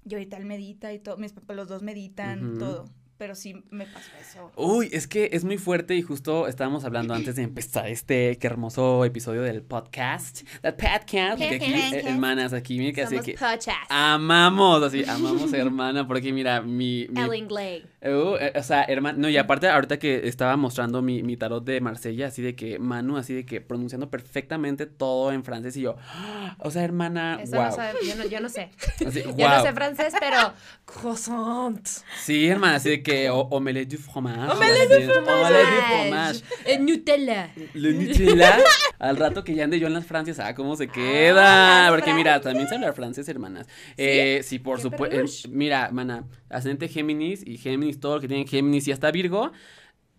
[0.07, 2.57] Y ahorita él medita y todo, mis papás los dos meditan, Ujú.
[2.59, 2.85] todo.
[3.17, 4.51] Pero sí me pasó eso.
[4.55, 8.47] Uy, es que es muy fuerte y justo estábamos hablando antes de empezar este qué
[8.47, 10.41] hermoso episodio del podcast.
[10.63, 11.37] The podcast.
[11.37, 13.67] Que aquí, eh, hermanas, aquí, mira que así que podcast.
[13.89, 17.85] amamos, así, amamos hermana, porque mira, mi, mi Ellen Glay.
[18.03, 21.63] Uh, eh, o sea, hermano, no, y aparte ahorita que estaba mostrando mi, mi tarot
[21.63, 25.81] de Marsella, así de que Manu, así de que pronunciando perfectamente todo en francés y
[25.81, 26.55] yo, ¡ah!
[26.57, 27.65] o sea, hermana, Eso wow.
[27.65, 28.71] no sabe, yo no, yo no sé.
[29.05, 30.51] Así, Yo no sé francés, pero
[30.85, 31.87] croissant.
[32.23, 34.51] Sí, hermana, así de que o- omelette du fromage.
[34.51, 36.41] Omelette así, Omelette du fromage.
[36.65, 37.51] Eh, Nutella.
[37.75, 38.57] Le Nutella.
[38.97, 41.81] Al rato que ya ande yo en las Francias, ah, cómo se Ah, queda.
[41.83, 42.43] las Porque mira, Francias.
[42.43, 43.67] también sé hablar francés, hermanas.
[43.97, 45.49] Eh, sí, por Qué supuesto.
[45.49, 49.51] mira, mana, ascendente Géminis y Géminis, todo lo que tienen Géminis y hasta Virgo.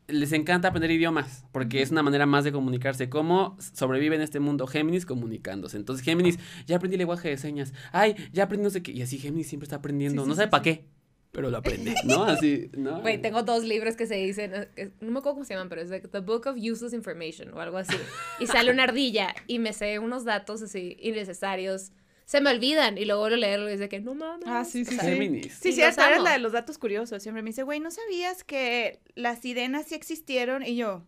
[0.08, 3.08] Les encanta aprender idiomas, porque es una manera más de comunicarse.
[3.08, 5.76] ¿Cómo sobrevive en este mundo Géminis comunicándose?
[5.76, 7.72] Entonces, Géminis, ya aprendí lenguaje de señas.
[7.92, 8.92] Ay, ya aprendí no sé qué.
[8.92, 10.22] Y así Géminis siempre está aprendiendo.
[10.22, 10.50] Sí, sí, no sabe sí.
[10.50, 10.84] para qué,
[11.30, 12.24] pero lo aprende, ¿no?
[12.24, 13.00] Así, ¿no?
[13.00, 14.52] Güey, tengo dos libros que se dicen,
[15.00, 17.60] no me acuerdo cómo se llaman, pero es like The Book of Useless Information o
[17.60, 17.96] algo así.
[18.38, 21.92] Y sale una ardilla y me sé unos datos así innecesarios.
[22.24, 24.46] Se me olvidan y luego a leerlo y es de que no mames.
[24.46, 25.10] Ah, sí, sí, O sea, sí.
[25.10, 25.52] Géminis.
[25.60, 26.24] Sí, eres amo.
[26.24, 27.22] la de los datos curiosos.
[27.22, 30.62] Siempre me dice, güey, ¿no sabías que las sirenas sí existieron?
[30.62, 31.02] Y yo,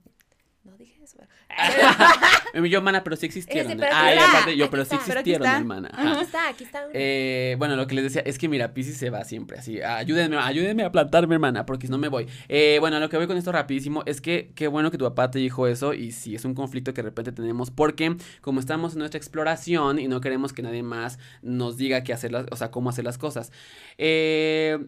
[0.65, 1.19] No dije eso.
[1.19, 3.73] pero- Yo, mana, pero sí existieron.
[3.73, 5.07] Sí, pero Ay, está, aparte, yo, pero sí está.
[5.07, 5.59] Pero existieron, está.
[5.59, 5.91] hermana.
[5.93, 6.85] Aquí está, aquí está.
[6.95, 9.83] Eh, bueno, lo que les decía es que mira, Pisces se va siempre así.
[9.83, 12.27] Ayúdenme, ayúdenme a plantarme, hermana, porque si no me voy.
[12.49, 15.31] Eh, bueno, lo que voy con esto rapidísimo es que qué bueno que tu papá
[15.31, 18.95] te dijo eso y sí, es un conflicto que de repente tenemos porque como estamos
[18.95, 22.57] en nuestra exploración y no queremos que nadie más nos diga qué hacer, las, o
[22.57, 23.53] sea, cómo hacer las cosas.
[23.99, 24.79] Eh,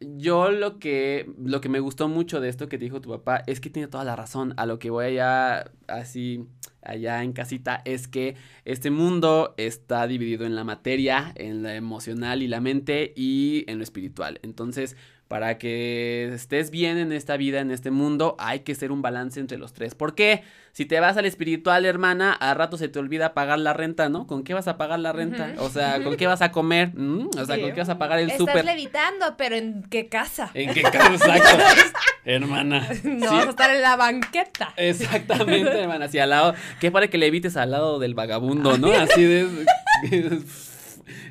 [0.00, 3.60] yo lo que, lo que me gustó mucho de esto que dijo tu papá es
[3.60, 4.54] que tiene toda la razón.
[4.56, 6.46] A lo que voy allá, así,
[6.82, 12.42] allá en casita, es que este mundo está dividido en la materia, en la emocional
[12.42, 14.38] y la mente y en lo espiritual.
[14.42, 14.96] Entonces,
[15.28, 19.38] para que estés bien en esta vida, en este mundo, hay que ser un balance
[19.38, 19.94] entre los tres.
[19.94, 20.42] ¿Por qué?
[20.72, 24.26] Si te vas al espiritual, hermana, a rato se te olvida pagar la renta, ¿no?
[24.26, 25.52] ¿Con qué vas a pagar la renta?
[25.58, 26.92] O sea, ¿con qué vas a comer?
[26.94, 27.60] Mm, O sea, Sí.
[27.62, 28.64] ¿con qué vas a pagar el Estás súper?
[28.64, 30.50] levitando, pero ¿en qué casa?
[30.54, 31.58] ¿En qué caso exacto?
[32.24, 32.88] Hermana.
[33.04, 34.72] No Sí, vas a estar en la banqueta.
[34.76, 36.06] Exactamente, hermana.
[36.06, 36.54] Así al lado.
[36.80, 38.92] ¿Qué para que le evites al lado del vagabundo, no?
[38.92, 39.46] Así de.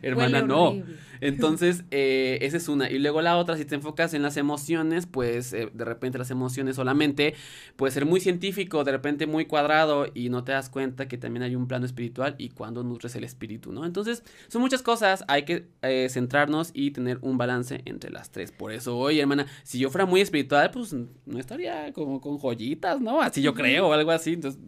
[0.02, 0.76] hermana, no.
[1.22, 2.90] Entonces, eh, esa es una.
[2.90, 6.32] Y luego la otra, si te enfocas en las emociones, pues eh, de repente las
[6.32, 7.34] emociones solamente
[7.76, 11.44] puede ser muy científico, de repente muy cuadrado y no te das cuenta que también
[11.44, 13.86] hay un plano espiritual y cuando nutres el espíritu, ¿no?
[13.86, 18.52] Entonces, son muchas cosas, hay que eh, centrarnos y tener un balance entre las tres.
[18.52, 23.02] Por eso hoy, hermana, si yo fuera muy espiritual, pues no estaría como con joyitas,
[23.02, 23.22] ¿no?
[23.22, 24.34] Así yo creo o algo así.
[24.34, 24.62] Entonces,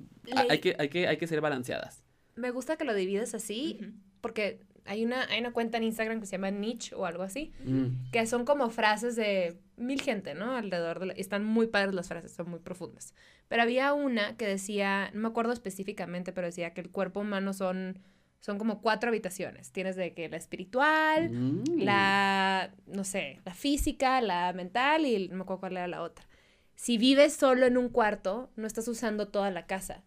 [0.49, 2.03] hay que, hay, que, hay que ser balanceadas.
[2.35, 3.79] Me gusta que lo divides así,
[4.21, 7.51] porque hay una, hay una cuenta en Instagram que se llama Niche o algo así,
[7.63, 8.11] Mm.
[8.11, 10.55] que son como frases de mil gente, ¿no?
[10.55, 11.13] Alrededor de la...
[11.13, 13.13] Están muy padres las frases, son muy profundas.
[13.47, 17.53] Pero había una que decía, no me acuerdo específicamente, pero decía que el cuerpo humano
[17.53, 17.99] son,
[18.39, 19.71] son como cuatro habitaciones.
[19.71, 21.63] Tienes de que la espiritual, Mm.
[21.81, 26.25] la, no sé, la física, la mental y no me acuerdo cuál era la otra.
[26.75, 30.03] Si vives solo en un cuarto, no estás usando toda la casa.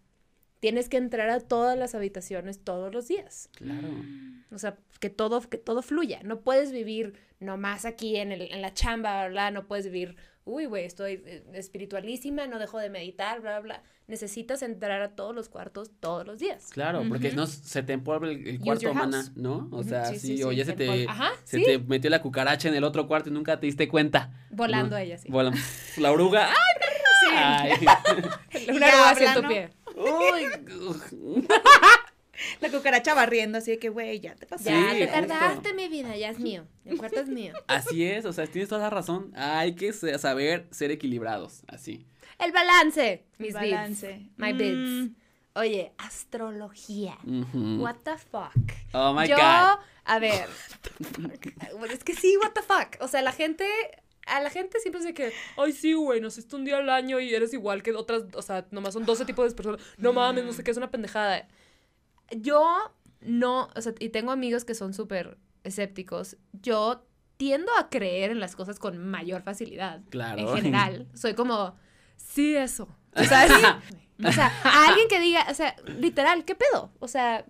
[0.63, 3.49] Tienes que entrar a todas las habitaciones todos los días.
[3.57, 3.89] Claro.
[4.53, 6.21] O sea, que todo, que todo fluya.
[6.23, 9.51] No puedes vivir nomás aquí en, el, en la chamba, ¿verdad?
[9.51, 13.83] No puedes vivir, uy, güey, estoy eh, espiritualísima, no dejo de meditar, bla, bla.
[14.07, 16.69] Necesitas entrar a todos los cuartos todos los días.
[16.71, 19.25] Claro, porque no se te empolva el, el cuarto, mana.
[19.35, 19.69] ¿no?
[19.73, 21.65] O sea, sí, sí, sí, o sí, ya se te, empol- Ajá, se sí.
[21.65, 24.31] te metió la cucaracha en el otro cuarto y nunca te diste cuenta.
[24.51, 24.99] Volando ¿no?
[24.99, 25.29] ella, sí.
[25.29, 25.59] Volan-
[25.97, 26.51] La oruga.
[27.35, 27.73] ¡Ay!
[28.69, 29.49] Una ya aroba hacia habla, tu ¿no?
[29.49, 29.71] pie.
[30.03, 31.47] Uy.
[32.61, 34.65] La cucaracha barriendo, así de que, güey, ya te pasó.
[34.65, 35.29] Sí, Ya te justo.
[35.29, 36.67] tardaste, mi vida, ya es mío.
[36.85, 37.53] El cuarto es mío.
[37.69, 39.33] Así es, o sea, tienes toda la razón.
[39.37, 42.07] Hay que saber ser equilibrados, así.
[42.39, 44.29] El balance, mis balance.
[44.37, 45.11] My Mm, bids.
[45.55, 47.19] Oye, astrología.
[47.53, 48.73] What the fuck.
[48.95, 49.79] Oh my Yo, God.
[50.05, 50.49] a ver.
[51.79, 52.97] Bueno, es que sí, what the fuck.
[53.01, 53.67] O sea, la gente.
[54.27, 57.35] A la gente siempre dice que, ay, sí, güey, naciste un día al año y
[57.35, 59.81] eres igual que otras, o sea, nomás son 12 tipos de personas.
[59.99, 61.49] No mames, no sé qué, es una pendejada.
[62.31, 66.37] Yo no, o sea, y tengo amigos que son súper escépticos.
[66.53, 67.05] Yo
[67.37, 70.01] tiendo a creer en las cosas con mayor facilidad.
[70.11, 70.39] Claro.
[70.41, 71.09] En general.
[71.15, 71.75] Soy como,
[72.17, 72.89] sí, eso.
[73.15, 73.95] O sea, sí.
[74.25, 76.93] O sea, a alguien que diga, o sea, literal, ¿qué pedo?
[77.01, 77.45] O sea,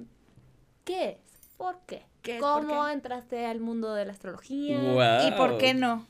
[0.85, 1.48] ¿qué es?
[1.58, 2.06] ¿Por qué?
[2.22, 2.40] ¿Qué es?
[2.40, 2.92] ¿Por ¿Cómo qué?
[2.92, 4.78] entraste al mundo de la astrología?
[4.78, 5.28] Wow.
[5.28, 6.06] ¿Y por qué no?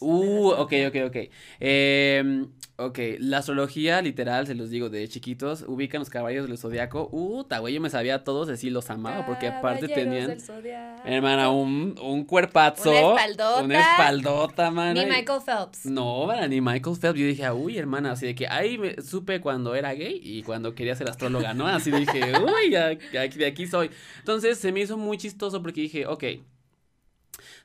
[0.00, 1.16] Uh, ok, ok, ok.
[1.60, 2.44] Eh,
[2.76, 7.08] ok, la astrología literal, se los digo, de chiquitos, ubican los caballos del zodiaco.
[7.12, 10.36] Uh, güey, yo me sabía todos, así los amaba, porque aparte tenían,
[11.04, 12.90] hermana, un, un cuerpazo.
[12.90, 13.62] Una espaldota.
[13.62, 14.94] Una espaldota, man.
[14.94, 15.86] Ni Michael Phelps.
[15.86, 17.18] No, man, ni Michael Phelps.
[17.18, 20.74] Yo dije, uy, hermana, así de que ahí me supe cuando era gay y cuando
[20.74, 21.66] quería ser astróloga, ¿no?
[21.66, 23.90] Así dije, uy, ya, de aquí soy.
[24.18, 26.24] Entonces se me hizo muy chistoso porque dije, ok,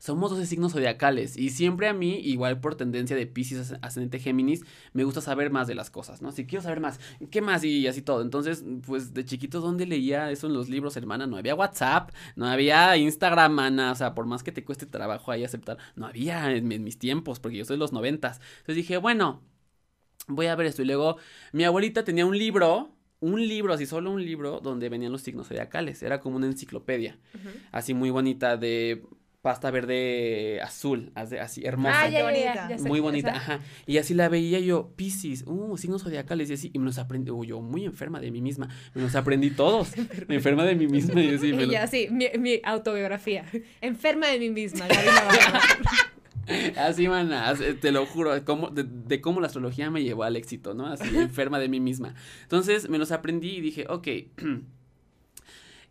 [0.01, 4.65] somos 12 signos zodiacales y siempre a mí, igual por tendencia de Pisces ascendente Géminis,
[4.93, 6.31] me gusta saber más de las cosas, ¿no?
[6.31, 7.63] Si quiero saber más, ¿qué más?
[7.63, 8.23] Y así todo.
[8.23, 11.27] Entonces, pues de chiquito, ¿dónde leía eso en los libros, hermana?
[11.27, 15.31] No había WhatsApp, no había Instagram, mana, o sea, por más que te cueste trabajo
[15.31, 18.41] ahí aceptar, no había en, en mis tiempos, porque yo soy de los noventas.
[18.53, 19.43] Entonces dije, bueno,
[20.27, 20.81] voy a ver esto.
[20.81, 21.17] Y luego
[21.51, 25.49] mi abuelita tenía un libro, un libro, así solo un libro, donde venían los signos
[25.49, 26.01] zodiacales.
[26.01, 27.19] Era como una enciclopedia,
[27.71, 29.05] así muy bonita, de
[29.41, 32.03] pasta verde azul, así, así hermosa.
[32.03, 32.69] Ah, ya, bonita.
[32.69, 33.59] ya Muy bonita, ajá.
[33.87, 37.31] Y así la veía yo, Piscis, uh, signos zodiacales y así, y me los aprendí,
[37.31, 39.93] uh, yo muy enferma de mí misma, me los aprendí todos,
[40.27, 43.45] me enferma de mí misma y así, me Y los- ya, sí, mi, mi autobiografía.
[43.81, 44.85] Enferma de mí misma.
[46.75, 50.35] Así, maná, así, te lo juro, como, de, de cómo la astrología me llevó al
[50.35, 50.87] éxito, ¿no?
[50.87, 52.15] Así, enferma de mí misma.
[52.43, 54.07] Entonces, me los aprendí y dije, ok.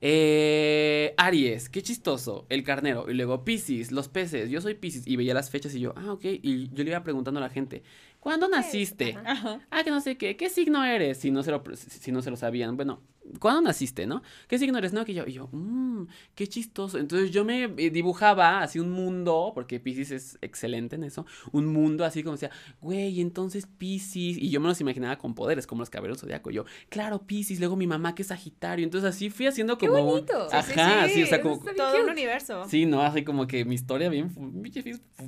[0.02, 3.10] Eh, Aries, qué chistoso, el carnero.
[3.10, 5.06] Y luego Piscis, los peces, yo soy Piscis.
[5.06, 6.24] Y veía las fechas y yo, ah, ok.
[6.24, 7.82] Y yo le iba preguntando a la gente,
[8.18, 9.18] ¿cuándo naciste?
[9.24, 9.66] Ajá.
[9.70, 11.18] Ah, que no sé qué, ¿qué signo eres?
[11.18, 12.76] Si no se lo, si no se lo sabían.
[12.76, 13.02] Bueno,
[13.38, 14.22] ¿cuándo naciste, no?
[14.48, 14.92] ¿Qué signo eres?
[14.92, 16.98] No, que yo, y yo, mmm, qué chistoso.
[16.98, 21.66] Entonces yo me eh, dibujaba así un mundo, porque Pisces es excelente en eso, un
[21.66, 25.80] mundo así como decía, güey, entonces Pisces, y yo me los imaginaba con poderes, como
[25.80, 26.50] los caballeros zodiaco.
[26.50, 28.84] Yo, claro, Pisces, luego mi mamá que es Sagitario.
[28.84, 29.92] Entonces así fui haciendo como.
[29.98, 30.48] un- bonito!
[30.50, 31.58] Sí, sí, Ajá, sí, sí, o sea, como.
[31.60, 32.12] Todo un cute.
[32.12, 32.64] universo.
[32.68, 34.30] Sí, no, así como que mi historia bien.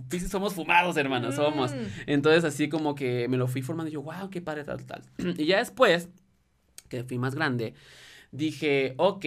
[0.09, 1.73] Piscis somos fumados, hermanos, somos.
[1.73, 1.77] Mm.
[2.07, 5.03] Entonces, así como que me lo fui formando y yo, wow, qué padre, tal, tal.
[5.39, 6.09] Y ya después,
[6.93, 7.75] que fui más grande,
[8.31, 9.25] dije, ok,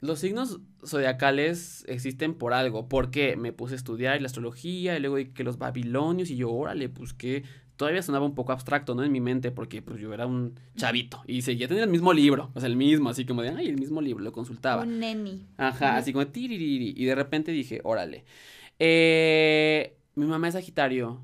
[0.00, 2.88] los signos zodiacales existen por algo.
[2.88, 6.88] porque Me puse a estudiar la astrología y luego que los babilonios y yo, órale,
[6.88, 7.44] pues que
[7.76, 9.04] todavía sonaba un poco abstracto, ¿no?
[9.04, 12.50] En mi mente, porque pues yo era un chavito y seguía teniendo el mismo libro,
[12.54, 14.82] o sea, el mismo, así como de, ay, el mismo libro, lo consultaba.
[14.82, 15.46] Un neni.
[15.56, 16.94] Ajá, así como tiririri.
[16.96, 18.24] Y de repente dije, órale.
[18.78, 21.20] Eh, mi mamá es Sagitario.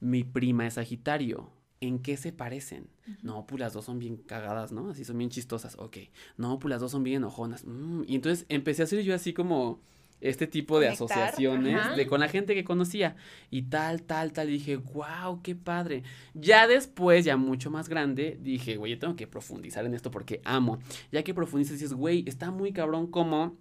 [0.00, 1.50] Mi prima es Sagitario.
[1.82, 2.86] ¿En qué se parecen?
[3.22, 4.90] No, pues las dos son bien cagadas, ¿no?
[4.90, 5.74] Así son bien chistosas.
[5.80, 5.96] Ok.
[6.36, 7.64] No, pues las dos son bien enojonas.
[7.66, 9.80] Mm, Y entonces empecé a hacer yo así como
[10.20, 11.96] este tipo de Conectar, asociaciones ajá.
[11.96, 13.16] de con la gente que conocía.
[13.50, 14.48] Y tal, tal, tal.
[14.48, 16.04] Y dije, wow, qué padre.
[16.34, 20.40] Ya después, ya mucho más grande, dije, güey, yo tengo que profundizar en esto porque
[20.44, 20.78] amo.
[21.10, 23.56] Ya que profundizas, dices, güey, está muy cabrón como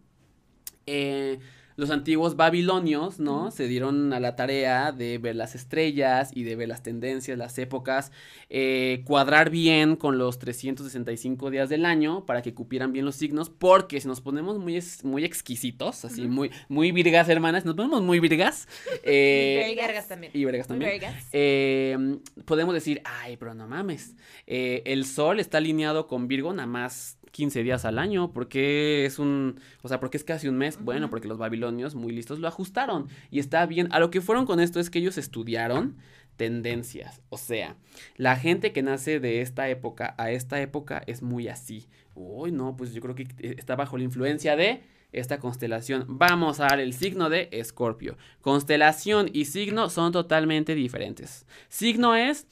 [0.86, 1.40] eh,
[1.82, 3.50] los antiguos babilonios, ¿no?
[3.50, 7.58] Se dieron a la tarea de ver las estrellas y de ver las tendencias, las
[7.58, 8.12] épocas,
[8.52, 13.50] eh, cuadrar bien con los 365 días del año para que cupieran bien los signos,
[13.50, 18.04] porque si nos ponemos muy, es- muy exquisitos, así, muy, muy virgas, hermanas, nos ponemos
[18.04, 18.68] muy virgas,
[19.04, 20.32] eh, Y vergas también.
[20.36, 20.92] y vergas también,
[21.32, 24.16] eh, podemos decir, ay, pero no mames,
[24.46, 29.20] eh, el sol está alineado con Virgo nada más 15 días al año, porque es
[29.20, 32.48] un, o sea, porque es casi un mes, bueno, porque los babilonios muy listos lo
[32.48, 35.98] ajustaron y está bien, a lo que fueron con esto es que ellos estudiaron
[36.36, 37.76] tendencias, o sea,
[38.18, 42.76] la gente que nace de esta época a esta época es muy así, uy, no,
[42.76, 46.06] pues yo creo que está bajo la influencia de esta constelación.
[46.08, 48.18] Vamos a dar el signo de Escorpio.
[48.42, 51.46] Constelación y signo son totalmente diferentes.
[51.68, 52.48] Signo es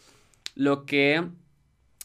[0.56, 1.26] lo que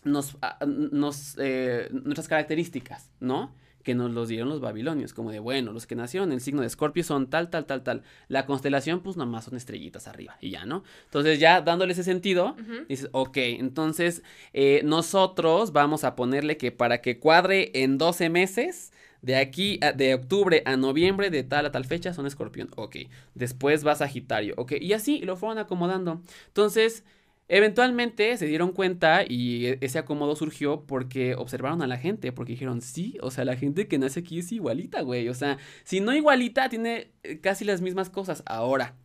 [0.04, 3.54] nos, ah, nos eh, nuestras características, ¿no?
[3.82, 6.62] Que nos los dieron los babilonios, como de, bueno, los que nacieron en el signo
[6.62, 8.02] de Escorpio son tal, tal, tal, tal.
[8.28, 10.84] La constelación, pues nomás son estrellitas arriba y ya, ¿no?
[11.04, 12.56] Entonces ya dándole ese sentido,
[12.88, 14.22] dices, ok, entonces
[14.54, 18.90] eh, nosotros vamos a ponerle que para que cuadre en 12 meses,
[19.20, 22.68] de aquí, a- de octubre a noviembre, de tal a tal fecha, son escorpión.
[22.76, 22.96] Ok.
[23.34, 24.54] Después va Sagitario.
[24.58, 24.72] Ok.
[24.80, 26.20] Y así lo fueron acomodando.
[26.48, 27.04] Entonces,
[27.48, 32.32] eventualmente se dieron cuenta y e- ese acomodo surgió porque observaron a la gente.
[32.32, 35.28] Porque dijeron, sí, o sea, la gente que nace aquí es igualita, güey.
[35.28, 38.42] O sea, si no igualita, tiene eh, casi las mismas cosas.
[38.46, 38.96] Ahora.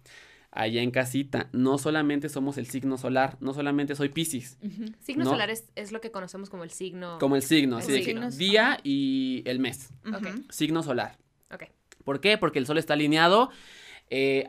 [0.52, 4.58] Allá en casita, no solamente somos el signo solar, no solamente soy Piscis,
[5.00, 5.30] Signo No.
[5.30, 7.20] solar es, es lo que conocemos como el signo.
[7.20, 10.28] como el signo, así de que día y el mes, Ok.
[10.50, 11.20] signo solar.
[11.54, 11.66] Ok.
[12.04, 12.40] ¿Por qué?
[12.40, 13.52] Porque el sol está alineado
[14.10, 14.44] eh,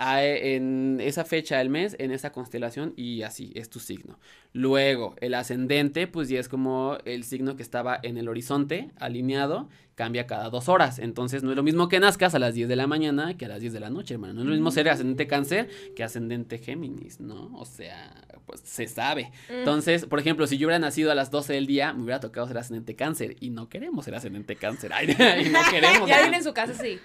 [0.57, 4.19] en esa fecha del mes, en esa constelación, y así es tu signo.
[4.53, 9.69] Luego, el ascendente, pues ya es como el signo que estaba en el horizonte, alineado,
[9.95, 10.99] cambia cada dos horas.
[10.99, 13.49] Entonces no es lo mismo que nazcas a las 10 de la mañana que a
[13.49, 14.33] las 10 de la noche, hermano.
[14.33, 17.51] No es lo mismo ser ascendente cáncer que ascendente Géminis, ¿no?
[17.55, 18.11] O sea,
[18.51, 19.31] pues se sabe.
[19.49, 19.53] Mm.
[19.53, 22.49] Entonces, por ejemplo, si yo hubiera nacido a las 12 del día, me hubiera tocado
[22.49, 23.37] ser ascendente cáncer.
[23.39, 24.93] Y no queremos ser ascendente cáncer.
[24.95, 25.15] Ay,
[25.47, 26.09] y no queremos.
[26.09, 26.23] Ya ¿no?
[26.23, 26.99] viene en su casa así.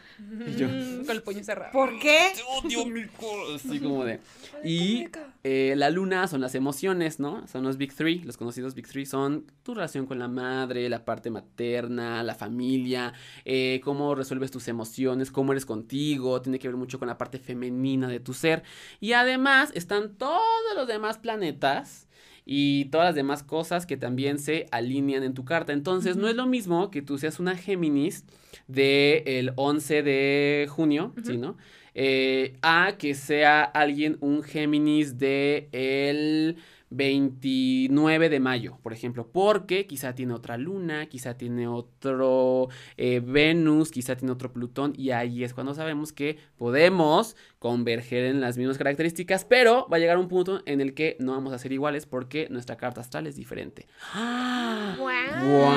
[0.47, 1.71] Y yo- Con el puño cerrado.
[1.71, 2.31] ¿Por qué?
[2.63, 3.03] Odio, mi
[3.53, 4.19] Así como de.
[4.63, 5.07] Y
[5.43, 7.47] eh, la luna son las emociones, ¿no?
[7.47, 8.23] Son los Big Three.
[8.23, 13.13] Los conocidos Big Three son tu relación con la madre, la parte materna, la familia,
[13.43, 16.41] eh, cómo resuelves tus emociones, cómo eres contigo.
[16.41, 18.63] Tiene que ver mucho con la parte femenina de tu ser.
[18.99, 20.41] Y además están todos
[20.75, 21.34] los demás planetas.
[22.45, 25.73] Y todas las demás cosas que también se alinean en tu carta.
[25.73, 28.23] Entonces, no es lo mismo que tú seas una Géminis
[28.67, 31.57] del 11 de junio, ¿sí, no?
[31.95, 36.57] Eh, a que sea alguien un Géminis de el
[36.89, 43.91] 29 de mayo, por ejemplo, porque quizá tiene otra luna, quizá tiene otro eh, Venus,
[43.91, 48.77] quizá tiene otro Plutón, y ahí es cuando sabemos que podemos converger en las mismas
[48.77, 52.05] características, pero va a llegar un punto en el que no vamos a ser iguales
[52.05, 53.87] porque nuestra carta astral es diferente.
[54.13, 54.95] ¡Ah!
[54.97, 55.73] ¡Guau!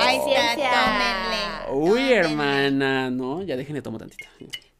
[0.00, 0.70] Ahí está, Ciencia.
[0.70, 1.72] tómenle.
[1.80, 2.14] Uy, tómenle.
[2.16, 3.42] hermana, ¿no?
[3.42, 4.24] Ya déjenle tomo tantito.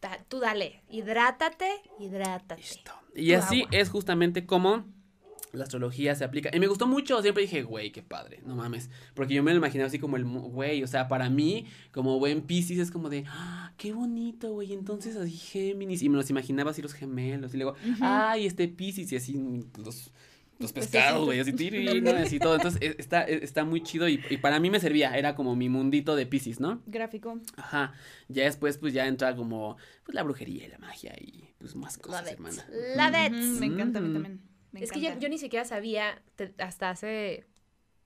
[0.00, 1.68] Da- Tú dale, hidrátate,
[2.00, 2.60] hidrátate.
[2.60, 2.92] Listo.
[3.14, 3.70] Y Tu así agua.
[3.78, 4.84] es justamente como
[5.52, 6.50] la astrología se aplica.
[6.52, 8.88] Y me gustó mucho, siempre dije, güey, qué padre, no mames.
[9.14, 12.42] Porque yo me lo imaginaba así como el, güey, o sea, para mí, como buen
[12.42, 14.72] Pisces, es como de, ah, qué bonito, güey.
[14.72, 16.02] Entonces así Géminis.
[16.02, 17.52] Y me los imaginaba así los gemelos.
[17.54, 19.38] Y luego, ay, este Pisces y así
[19.78, 20.10] los...
[20.58, 22.10] Los pescados, güey, así tiri, ¿no?
[22.12, 22.54] así todo.
[22.54, 25.56] Entonces, e- está, e- está muy chido y, y para mí me servía, era como
[25.56, 26.80] mi mundito de Pisces, ¿no?
[26.86, 27.40] Gráfico.
[27.56, 27.94] Ajá.
[28.28, 31.98] Ya después, pues ya entra como, pues la brujería y la magia y pues más
[31.98, 32.64] cosas, Love hermana.
[32.96, 33.32] Love it.
[33.32, 34.12] Ujú, Me encanta, a mí Mm.
[34.12, 34.40] también.
[34.72, 37.46] Me Es que yo, yo ni siquiera sabía, te- hasta hace,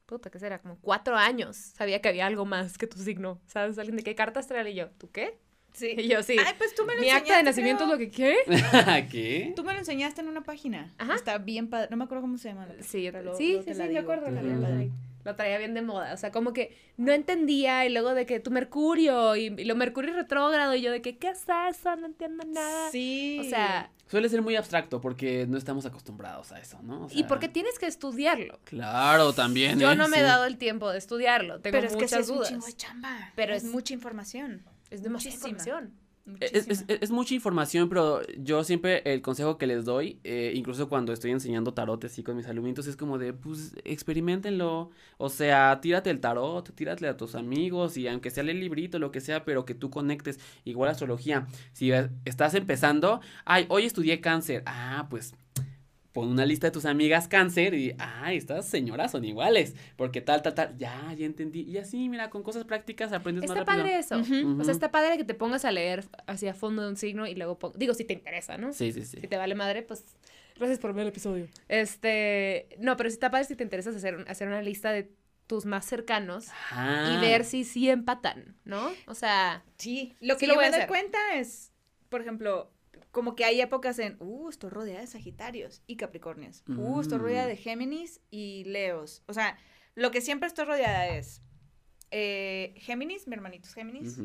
[0.05, 0.61] puta, ¿qué será?
[0.61, 3.41] Como cuatro años, sabía que había algo más que tu signo.
[3.47, 3.79] ¿Sabes?
[3.79, 5.39] Alguien de qué carta astral y yo, ¿tú qué?
[5.73, 5.95] Sí.
[5.99, 6.37] Y yo, sí.
[6.45, 8.37] Ay, pues tú me lo Mi acta de nacimiento es lo que ¿qué?
[9.11, 9.53] ¿Qué?
[9.55, 10.95] Tú me lo enseñaste en una página.
[10.99, 11.15] Ajá.
[11.15, 11.89] Está bien padre.
[11.91, 12.63] No me acuerdo cómo se llama.
[12.63, 14.01] la página, Sí, pero luego- sí, luego sí, te sí, la me digo.
[14.03, 14.31] acuerdo.
[14.31, 14.47] la Ujú.
[14.49, 14.91] bien padre.
[15.27, 18.39] Lo traía bien de moda, o sea, como que no entendía y luego de que
[18.39, 21.97] tu Mercurio y, y lo Mercurio retrógrado y yo de que, ¿qué es eso?
[21.97, 22.91] No entiendo nada.
[22.93, 23.41] Sí.
[23.41, 27.07] O sea, Suele ser muy abstracto porque no estamos acostumbrados a eso, ¿no?
[27.07, 28.61] O y porque tienes que estudiarlo.
[28.63, 29.81] Claro, también.
[29.81, 29.97] Yo ¿eh?
[29.97, 32.29] no me he dado el tiempo de estudiarlo, tengo pero es que muchas sí es
[32.31, 32.49] un dudas.
[32.51, 33.33] chingo de chamba.
[33.35, 34.63] Pero es, es- mucha información.
[34.91, 35.49] Es demasiada Muchísima.
[35.59, 36.06] información.
[36.41, 40.89] Es, es- es mucha información, pero yo siempre el consejo que les doy, eh, incluso
[40.89, 44.91] cuando estoy enseñando tarot así con mis alumnitos, es como de, pues, experimentenlo.
[45.19, 49.13] O sea, tírate el tarot, tírate a tus amigos y aunque sea el librito, lo
[49.13, 50.41] que sea, pero que tú conectes.
[50.65, 51.47] Igual astrología.
[51.73, 51.93] Si
[52.25, 54.63] estás empezando, ay, hoy estudié cáncer.
[54.67, 55.35] Ah, pues
[56.17, 60.41] pon una lista de tus amigas cáncer y, ay, estas señoras son iguales, porque tal,
[60.43, 61.61] tal, tal, ya, ya entendí.
[61.61, 63.85] Y así, mira, con cosas prácticas aprendes Está más rápido.
[63.85, 64.19] padre eso.
[64.59, 67.35] O sea, está padre que te pongas a leer hacia fondo de un signo y
[67.35, 68.73] luego digo si te interesa, ¿no?
[68.73, 69.21] Sí, sí, sí.
[69.21, 70.05] Si te vale madre, pues
[70.57, 71.47] gracias por ver el episodio.
[71.69, 75.11] Este, no, pero si está padre si te interesa hacer, hacer una lista de
[75.47, 77.15] tus más cercanos Ajá.
[77.15, 78.91] y ver si sí empatan, ¿no?
[79.07, 80.89] O sea, Sí, lo Sí que lo yo voy me a doy hacer.
[80.89, 81.71] cuenta es,
[82.09, 82.73] por ejemplo,
[83.13, 86.63] como que hay épocas en, uh, estoy rodeada de Sagitarios y Capricornios.
[86.69, 87.23] Uh, estoy Mm.
[87.23, 89.23] rodeada de Géminis y Leos.
[89.27, 89.57] O sea,
[89.95, 91.43] lo que siempre estoy rodeada es
[92.13, 94.19] eh, Géminis, mi hermanito es Géminis.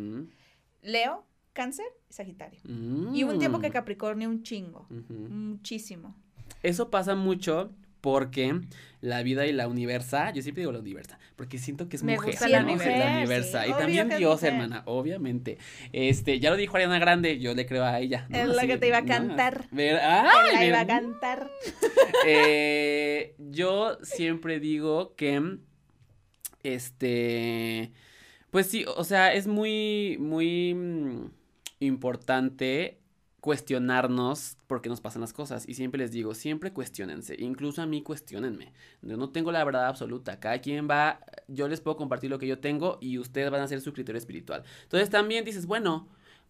[0.84, 2.60] Leo, Cáncer y Sagitario.
[2.66, 3.74] Y hubo un tiempo que Mm.
[3.74, 6.16] Capricornio un chingo, muchísimo.
[6.64, 8.60] Eso pasa mucho porque
[9.00, 12.14] la vida y la universa, yo siempre digo la universa, porque siento que es Me
[12.16, 12.74] mujer, gusta la ¿no?
[12.74, 13.64] mujer, la universa.
[13.64, 15.58] sí, y obvio también Dios, hermana, obviamente.
[15.92, 18.28] Este, ya lo dijo Ariana Grande, yo le creo a ella.
[18.30, 18.38] ¿no?
[18.38, 19.08] Es la Así, que te iba a ¿no?
[19.08, 19.68] cantar.
[19.72, 21.50] Ver- ¡Ay, la iba a cantar.
[22.28, 25.58] Eh, yo siempre digo que,
[26.64, 27.92] este,
[28.52, 31.32] pues sí, o sea, es muy, muy mm,
[31.80, 33.00] importante
[33.42, 35.68] cuestionarnos por qué nos pasan las cosas.
[35.68, 38.72] Y siempre les digo, siempre cuestionense, incluso a mí cuestionenme.
[39.02, 42.48] Yo no tengo la verdad absoluta, cada quien va, yo les puedo compartir lo que
[42.48, 44.64] yo tengo y ustedes van a hacer su criterio espiritual.
[44.84, 46.08] Entonces también dices, bueno,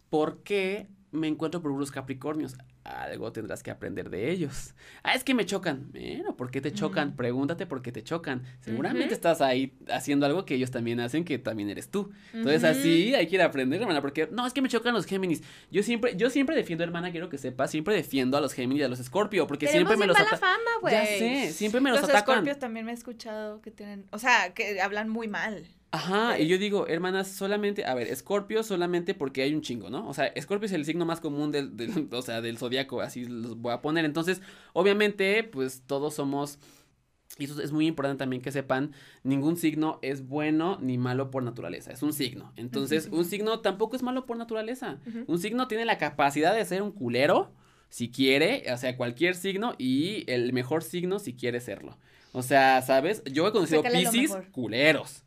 [0.10, 2.56] ¿por qué me encuentro por unos Capricornios?
[2.84, 4.74] Algo tendrás que aprender de ellos.
[5.04, 5.91] Ah, es que me chocan.
[5.91, 7.15] Bueno, ¿por qué te chocan?
[7.15, 8.43] Pregúntate por qué te chocan.
[8.62, 12.12] Seguramente estás ahí haciendo algo que ellos también hacen, que también eres tú.
[12.34, 15.06] Entonces así hay que ir a aprender, hermana, porque no, es que me chocan los
[15.06, 15.43] Géminis.
[15.69, 18.84] Yo siempre, yo siempre defiendo, hermana, quiero que sepas, siempre defiendo a los Géminis y
[18.86, 20.93] a los Scorpio, porque siempre me los mala ata- fama, güey.
[20.93, 22.36] Ya sé, siempre me los, Los atacan.
[22.36, 25.67] escorpios también me he escuchado que tienen, o sea, que hablan muy mal.
[25.93, 30.08] Ajá, y yo digo, hermanas, solamente, a ver, Escorpio solamente porque hay un chingo, ¿no?
[30.08, 33.25] O sea, Escorpio es el signo más común del, del- o sea, del zodiaco, así
[33.25, 34.06] los voy a poner.
[34.06, 36.60] Entonces, obviamente, pues todos somos
[37.37, 41.44] Y eso es muy importante también que sepan, ningún signo es bueno ni malo por
[41.44, 42.54] naturaleza, es un signo.
[42.58, 45.00] Entonces, un signo tampoco es malo por naturaleza.
[45.27, 47.54] Un signo tiene la capacidad de ser un culero,
[47.89, 51.98] si quiere, o sea, cualquier signo, y el mejor signo si quiere serlo.
[52.33, 53.23] O sea, ¿sabes?
[53.25, 53.81] Yo he conocido
[54.12, 55.23] piscis culeros.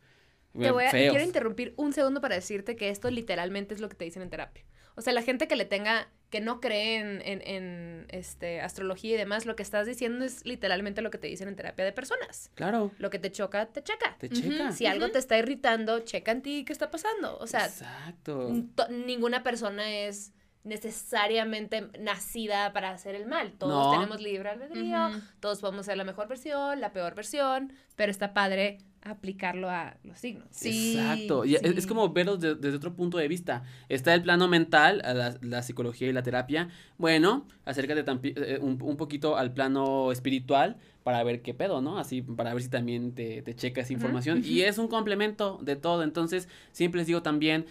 [0.57, 3.95] Te voy a, quiero interrumpir un segundo para decirte que esto literalmente es lo que
[3.95, 4.63] te dicen en terapia.
[4.95, 9.17] O sea, la gente que le tenga, que no cree en, en, este, astrología y
[9.17, 12.49] demás, lo que estás diciendo es literalmente lo que te dicen en terapia de personas.
[12.55, 12.91] Claro.
[12.97, 14.15] Lo que te choca, te checa.
[14.17, 14.71] Te checa.
[14.71, 17.37] Si algo te está irritando, checa en ti qué está pasando.
[17.39, 18.53] O sea, Exacto.
[18.89, 20.31] ninguna persona es
[20.63, 23.53] necesariamente nacida para hacer el mal.
[23.53, 28.33] Todos tenemos libre albedrío, todos podemos ser la mejor versión, la peor versión, pero está
[28.33, 30.47] padre aplicarlo a los signos.
[30.49, 31.45] Sí, Exacto.
[31.45, 33.63] Y es, como verlo desde otro punto de vista.
[33.87, 36.69] Está el plano mental, la, la psicología y la terapia.
[36.97, 38.03] Bueno, acércate
[38.35, 41.99] eh, un, un, poquito al plano espiritual para ver qué pedo, ¿no?
[41.99, 44.41] Así, para ver si también te, te checa esa información.
[44.43, 46.01] Y es un complemento de todo.
[46.01, 47.67] Entonces, siempre les digo también,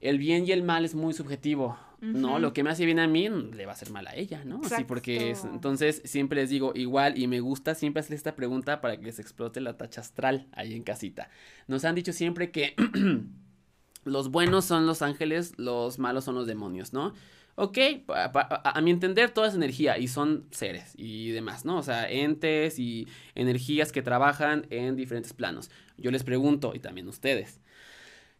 [0.00, 1.76] el bien y el mal es muy subjetivo.
[2.02, 4.44] No, lo que me hace bien a mí le va a hacer mal a ella,
[4.44, 4.60] ¿no?
[4.64, 8.80] Así porque es, entonces siempre les digo igual y me gusta siempre hacer esta pregunta
[8.80, 11.30] para que les explote la tacha astral ahí en casita.
[11.68, 12.74] Nos han dicho siempre que
[14.04, 17.14] los buenos son los ángeles, los malos son los demonios, ¿no?
[17.54, 17.78] Ok,
[18.08, 21.76] a, mi entender toda es energía y son seres y demás, ¿no?
[21.76, 25.70] O sea, entes y energías que trabajan en diferentes planos.
[25.98, 27.60] Yo les pregunto, y también ustedes,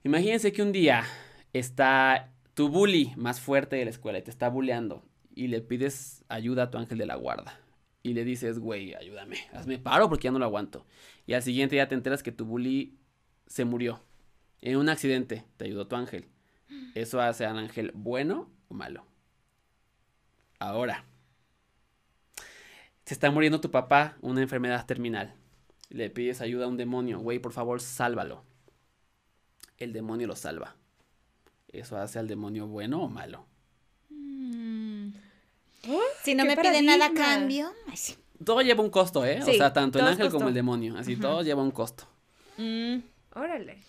[0.03, 1.05] imagínense que un día
[1.53, 6.25] está tu bully más fuerte de la escuela y te está bulleando y le pides
[6.29, 7.59] ayuda a tu ángel de la guarda
[8.03, 10.87] y le dices, güey, ayúdame, hazme paro porque ya no lo aguanto.
[11.27, 12.99] Y al siguiente día te enteras que tu bully
[13.47, 14.03] se murió
[14.61, 16.27] en un accidente, te ayudó tu ángel.
[16.95, 19.07] ¿Eso hace al ángel bueno o malo?
[20.59, 21.05] Ahora,
[23.05, 25.35] se está muriendo tu papá, una enfermedad terminal.
[25.91, 28.45] Le pides ayuda a un demonio, güey, por favor, sálvalo.
[29.79, 30.77] El demonio lo salva.
[31.73, 33.47] ¿Eso hace al demonio bueno o malo?
[34.11, 35.09] Mm.
[36.23, 37.73] Si no me pide nada a cambio.
[38.45, 39.41] Todo lleva un costo, ¿eh?
[39.41, 40.97] o sea, tanto el ángel como el demonio.
[40.97, 42.05] Así, todo lleva un costo.
[42.59, 42.99] Mm.
[43.35, 43.83] Órale.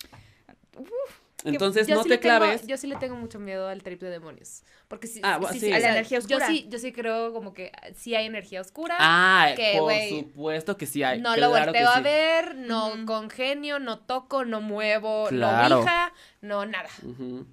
[0.78, 1.23] Uf.
[1.44, 2.66] Entonces, no te claves.
[2.66, 4.62] yo sí le tengo mucho miedo al trip de demonios.
[4.88, 6.38] Porque sí, ah, sí, a la energía oscura.
[6.38, 8.96] Yo sí, yo sí creo como que sí hay energía oscura.
[8.98, 11.20] Ah, por supuesto que sí hay.
[11.20, 16.88] No lo volteo a ver, no congenio, no toco, no muevo, no vija, no nada.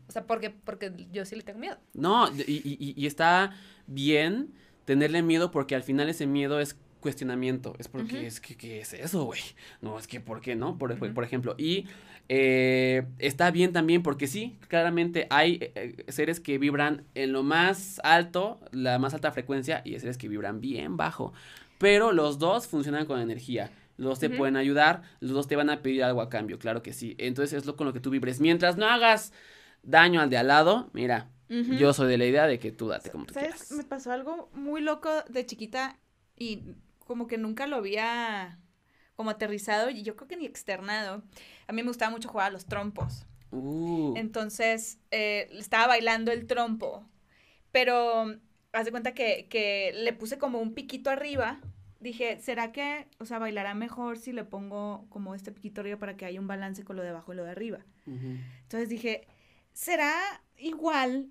[0.07, 1.77] O sea, porque, porque yo sí le tengo miedo.
[1.93, 3.55] No, y, y, y está
[3.87, 4.53] bien
[4.85, 7.75] tenerle miedo porque al final ese miedo es cuestionamiento.
[7.79, 9.41] Es porque es que, ¿qué es eso, güey?
[9.81, 10.77] No, es que, ¿por qué no?
[10.77, 11.55] Por, por ejemplo.
[11.57, 11.87] Y
[12.29, 17.43] eh, está bien también porque sí, claramente hay eh, eh, seres que vibran en lo
[17.43, 21.33] más alto, la más alta frecuencia, y hay seres que vibran bien bajo.
[21.77, 23.71] Pero los dos funcionan con energía.
[23.97, 26.81] Los dos te pueden ayudar, los dos te van a pedir algo a cambio, claro
[26.81, 27.15] que sí.
[27.19, 28.39] Entonces es lo con lo que tú vibres.
[28.39, 29.31] Mientras no hagas
[29.83, 33.11] daño al de al lado, mira, yo soy de la idea de que tú date
[33.11, 33.71] como tú quieras.
[33.71, 35.99] Me pasó algo muy loco de chiquita
[36.37, 36.63] y
[36.99, 38.57] como que nunca lo había
[39.21, 41.21] como aterrizado y yo creo que ni externado.
[41.67, 43.27] A mí me gustaba mucho jugar a los trompos.
[43.51, 44.15] Uh.
[44.17, 47.05] Entonces, eh, estaba bailando el trompo,
[47.71, 48.35] pero
[48.71, 51.59] haz de cuenta que, le puse como un piquito arriba.
[51.99, 56.17] Dije, ¿será que, o sea, bailará mejor si le pongo como este piquito arriba para
[56.17, 57.85] que haya un balance con lo de abajo y lo de arriba?
[58.07, 59.27] Entonces dije,
[59.71, 61.29] ¿será igual?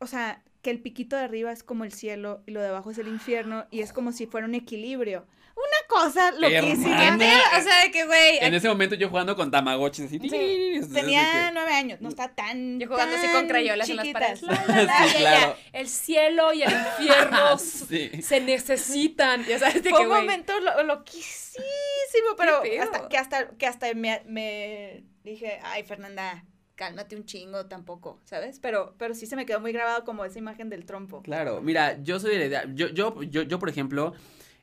[0.00, 2.90] O sea, que el piquito de arriba es como el cielo y lo de abajo
[2.90, 5.24] es el infierno y es como si fuera un equilibrio.
[5.56, 7.14] Una cosa loquísima.
[7.14, 8.38] O sea, que güey.
[8.40, 10.18] En ese momento yo jugando con Tamagotchi así.
[10.18, 12.80] tenía nueve años, no está tan.
[12.80, 14.42] Yo jugando así con crayolas en las paredes.
[15.72, 19.44] El cielo y el infierno se necesitan.
[19.44, 20.52] Ya sabes, Fue un momento
[20.84, 26.44] loquísimo, pero hasta, que hasta, que hasta me, me dije, ay, Fernanda,
[26.74, 28.58] cálmate un chingo tampoco, ¿sabes?
[28.60, 31.22] Pero, pero sí se me quedó muy grabado como esa imagen del trompo.
[31.22, 34.14] Claro, mira, yo soy de la idea, yo, yo, yo, yo por ejemplo,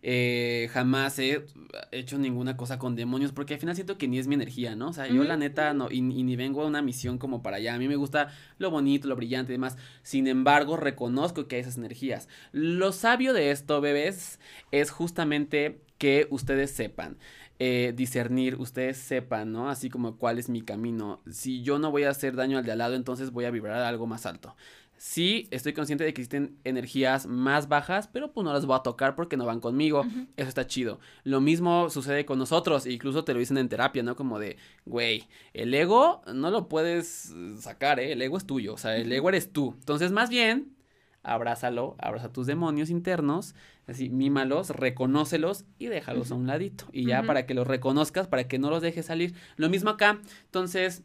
[0.03, 1.45] eh, jamás he
[1.91, 4.89] hecho ninguna cosa con demonios porque al final siento que ni es mi energía, ¿no?
[4.89, 7.75] O sea, yo la neta no, y, ni vengo a una misión como para allá.
[7.75, 9.77] A mí me gusta lo bonito, lo brillante y demás.
[10.01, 12.27] Sin embargo, reconozco que hay esas energías.
[12.51, 14.39] Lo sabio de esto, bebés,
[14.71, 17.17] es justamente que ustedes sepan.
[17.63, 19.69] Eh, discernir, ustedes sepan, ¿no?
[19.69, 21.21] Así como cuál es mi camino.
[21.29, 23.83] Si yo no voy a hacer daño al de al lado, entonces voy a vibrar
[23.83, 24.55] algo más alto.
[25.03, 28.83] Sí, estoy consciente de que existen energías más bajas, pero pues no las voy a
[28.83, 30.05] tocar porque no van conmigo.
[30.37, 30.99] Eso está chido.
[31.23, 34.15] Lo mismo sucede con nosotros, incluso te lo dicen en terapia, ¿no?
[34.15, 38.11] Como de, güey, el ego no lo puedes sacar, ¿eh?
[38.11, 39.73] El ego es tuyo, o sea, el ego eres tú.
[39.79, 40.75] Entonces, más bien,
[41.23, 43.55] abrázalo, abraza tus demonios internos,
[43.87, 46.85] Así, mímalos, reconócelos y déjalos a un ladito.
[46.93, 49.33] Y ya para que los reconozcas, para que no los dejes salir.
[49.57, 50.21] Lo mismo acá.
[50.45, 51.03] Entonces,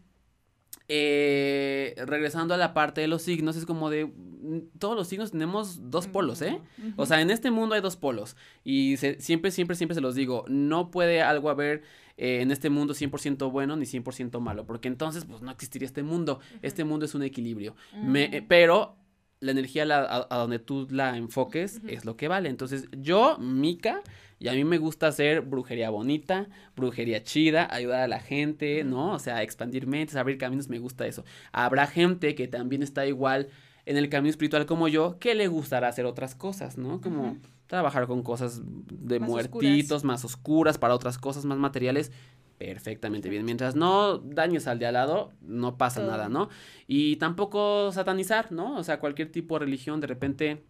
[0.89, 5.33] eh, regresando a la parte de los signos, es como de, mm, todos los signos
[5.33, 6.61] tenemos dos polos, ¿eh?
[6.97, 8.37] O sea, en este mundo hay dos polos.
[8.63, 11.83] Y siempre, siempre, siempre se los digo, no puede algo haber
[12.17, 16.03] eh, en este mundo 100% bueno ni 100% malo, porque entonces, pues no existiría este
[16.03, 16.41] mundo.
[16.63, 17.75] Este mundo es un equilibrio.
[18.03, 18.97] Me, pero
[19.41, 22.49] la energía a, donde tú la enfoques es lo que vale.
[22.49, 24.03] Entonces, yo, Mika,
[24.39, 29.13] y a mí me gusta hacer brujería bonita, brujería chida, ayudar a la gente, ¿no?
[29.13, 31.25] O sea, expandir mentes, abrir caminos, me gusta eso.
[31.53, 33.49] Habrá gente que también está igual
[33.87, 37.01] en el camino espiritual como yo, que le gustará hacer otras cosas, ¿no?
[37.01, 42.13] Como trabajar con cosas de muertitos, más oscuras, para otras cosas más materiales
[42.59, 43.45] perfectamente bien.
[43.45, 46.49] Mientras no dañes al de al lado, no pasa nada, ¿no?
[46.87, 48.77] Y tampoco satanizar, ¿no?
[48.77, 50.63] O sea, cualquier tipo de religión, de repente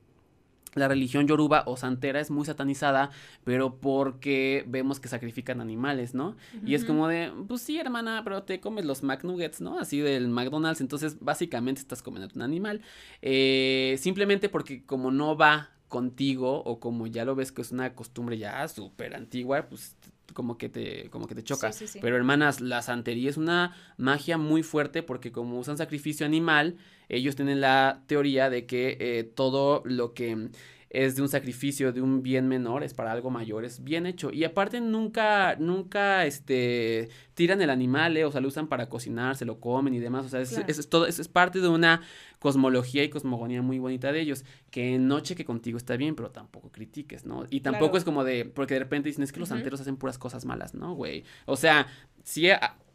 [0.76, 3.10] la religión yoruba o santera es muy satanizada,
[3.44, 6.36] pero porque vemos que sacrifican animales, ¿no?
[6.64, 9.78] Y es como de, pues sí, hermana, pero te comes los McNuggets, ¿no?
[9.78, 12.82] Así del McDonald's, entonces básicamente estás comiendo un animal.
[13.22, 17.94] Eh, simplemente porque como no va contigo o como ya lo ves que es una
[17.94, 19.96] costumbre ya súper antigua, pues
[20.32, 21.70] como que te, como que te choca.
[22.00, 26.76] Pero hermanas, la santería es una magia muy fuerte porque como usan sacrificio animal,
[27.08, 30.48] ellos tienen la teoría de que eh, todo lo que
[30.96, 34.32] es de un sacrificio, de un bien menor, es para algo mayor, es bien hecho.
[34.32, 39.36] Y aparte nunca, nunca, este, tiran el animal, eh, o sea, lo usan para cocinar,
[39.36, 42.00] se lo comen y demás, o sea, es, es, todo, es, parte de una
[42.38, 46.72] cosmología y cosmogonía muy bonita de ellos, que no cheque contigo está bien, pero tampoco
[46.72, 47.44] critiques, ¿no?
[47.50, 50.16] Y tampoco es como de, porque de repente dicen, es que los santeros hacen puras
[50.16, 51.24] cosas malas, ¿no, güey?
[51.44, 51.88] O sea,
[52.24, 52.48] sí...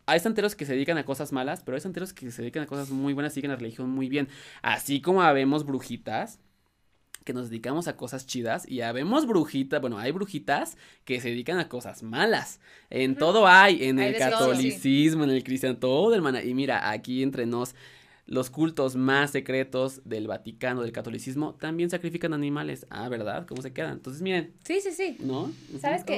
[0.08, 2.66] hay santeros que se dedican a cosas malas, pero hay santeros que se dedican a
[2.66, 4.28] cosas muy buenas, siguen la religión muy bien.
[4.64, 6.40] Así como habemos brujitas,
[7.24, 11.60] que nos dedicamos a cosas chidas y habemos brujitas, bueno, hay brujitas que se dedican
[11.60, 12.60] a cosas malas.
[12.90, 16.44] En todo hay, en el catolicismo, en el cristiano, todo hermana.
[16.44, 17.76] Y mira, aquí entre nos,
[18.26, 22.88] los cultos más secretos del Vaticano, del catolicismo, también sacrifican animales.
[22.90, 23.46] Ah, ¿verdad?
[23.48, 23.94] ¿Cómo se quedan?
[23.94, 24.54] Entonces, miren.
[24.64, 25.18] Sí, sí, sí.
[25.20, 25.52] ¿No?
[25.80, 26.16] ¿Sabes qué?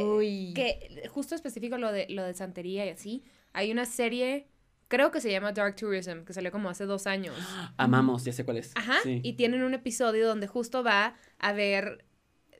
[0.56, 4.47] Que justo específico lo de, lo de santería y así, hay una serie
[4.94, 7.36] creo que se llama Dark Tourism, que salió como hace dos años.
[7.78, 8.74] Amamos, ya sé cuál es.
[8.76, 12.06] Ajá, y tienen un episodio donde justo va a haber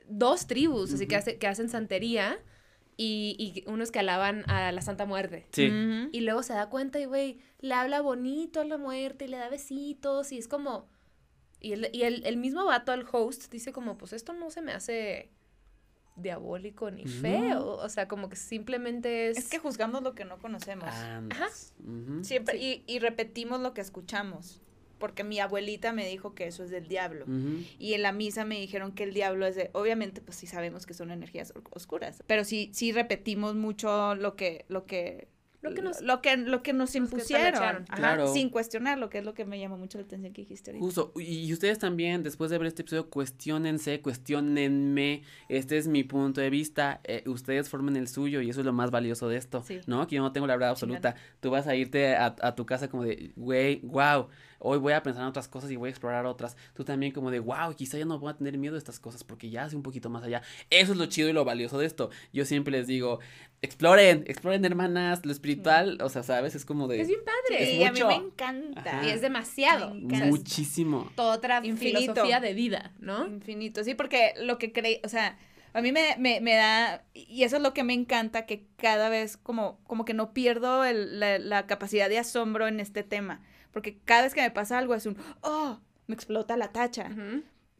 [0.08, 2.40] dos tribus, así que, que hacen santería
[2.98, 5.46] y, y, unos que alaban a la Santa Muerte.
[5.52, 5.72] Sí.
[6.12, 9.38] Y luego se da cuenta y, güey, le habla bonito a la muerte y le
[9.38, 10.90] da besitos y es como...
[11.60, 14.64] Y el, y el, el mismo vato, el host, dice como, pues esto no se
[14.64, 15.30] me hace
[16.16, 17.78] diabólico ni feo.
[17.78, 19.38] O sea, como que simplemente es.
[19.38, 20.88] Es que juzgamos lo que no conocemos.
[20.88, 21.50] Ajá.
[22.22, 24.62] Siempre, y, y, repetimos lo que escuchamos.
[25.00, 27.26] Porque mi abuelita me dijo que eso es del diablo.
[27.78, 29.70] Y en la misa me dijeron que el diablo es de.
[29.74, 32.24] Obviamente, pues sí sabemos que son energías oscuras.
[32.26, 35.28] Pero sí, sí repetimos mucho lo que, lo que
[35.64, 37.86] lo que nos, lo que, lo que nos impusieron,
[38.34, 40.86] sin cuestionar, lo que es lo que me llama mucho la atención que dijiste ahorita.
[40.86, 46.42] Justo, y ustedes también, después de ver este episodio, cuestionense, cuestionenme, este es mi punto
[46.42, 49.64] de vista, eh, ustedes formen el suyo y eso es lo más valioso de esto,
[49.88, 50.06] ¿no?
[50.06, 52.90] Que yo no tengo la verdad absoluta, tú vas a irte a, a tu casa
[52.90, 54.28] como de, güey, wow,
[54.64, 56.58] hoy voy a pensar en otras cosas y voy a explorar otras.
[56.74, 59.24] Tú también como de, wow, quizá ya no voy a tener miedo de estas cosas
[59.24, 60.42] porque ya hace un poquito más allá.
[60.70, 62.10] Eso es lo chido y lo valioso de esto.
[62.32, 63.20] Yo siempre les digo,
[63.62, 66.56] exploren, exploren hermanas, lo espiritual, o sea, ¿sabes?
[66.56, 67.02] Es como de...
[67.02, 67.74] Es bien padre.
[67.74, 69.02] y a mí me encanta.
[69.06, 69.94] Y es demasiado.
[69.94, 71.12] Muchísimo.
[71.16, 73.28] Toda otra filosofía de vida, ¿no?
[73.28, 75.38] Infinito, sí, porque lo que creí, o sea...
[75.76, 79.10] A mí me, me, me, da, y eso es lo que me encanta, que cada
[79.10, 83.42] vez como, como que no pierdo el, la, la, capacidad de asombro en este tema
[83.74, 87.10] porque cada vez que me pasa algo es un, oh, me explota la tacha.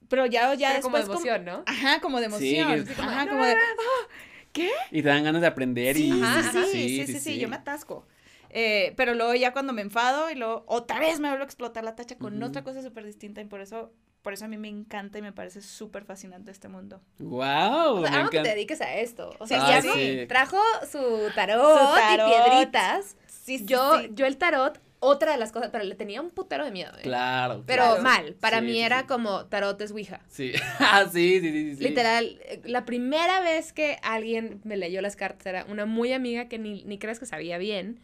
[0.10, 0.84] Pero ya, ya después...
[0.84, 1.64] Como de emoción, ¿no?
[1.66, 2.86] Ajá, como de emoción.
[2.86, 4.08] Sí, Ajá, como de, oh,
[4.52, 4.70] ¿qué?
[4.92, 6.12] Y te dan ganas de aprender y...
[6.12, 8.06] sí, sí, sí, sí, yo me atasco.
[8.50, 11.84] Eh, pero luego ya cuando me enfado y luego otra vez me vuelvo a explotar
[11.84, 13.92] la tacha con otra cosa súper distinta y por eso
[14.22, 17.02] por eso a mí me encanta y me parece súper fascinante este mundo.
[17.20, 18.04] ¡Wow!
[18.04, 19.36] O sea, que te dediques a esto.
[19.40, 20.58] O sea, ya trajo
[20.90, 21.78] su tarot,
[22.14, 23.18] y piedritas.
[23.28, 26.72] Sí, yo, yo el tarot otra de las cosas, pero le tenía un putero de
[26.72, 26.92] miedo.
[26.98, 27.02] ¿eh?
[27.04, 27.64] Claro.
[27.68, 28.36] Pero mal.
[28.40, 30.22] Para mí era como tarot es Ouija.
[30.30, 30.54] Sí.
[30.80, 35.46] ah, sí, sí, sí, Literal, eh, la primera vez que alguien me leyó las cartas
[35.46, 38.00] era una muy amiga que ni, ni crees que sabía bien,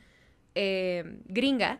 [0.55, 1.79] eh, gringa,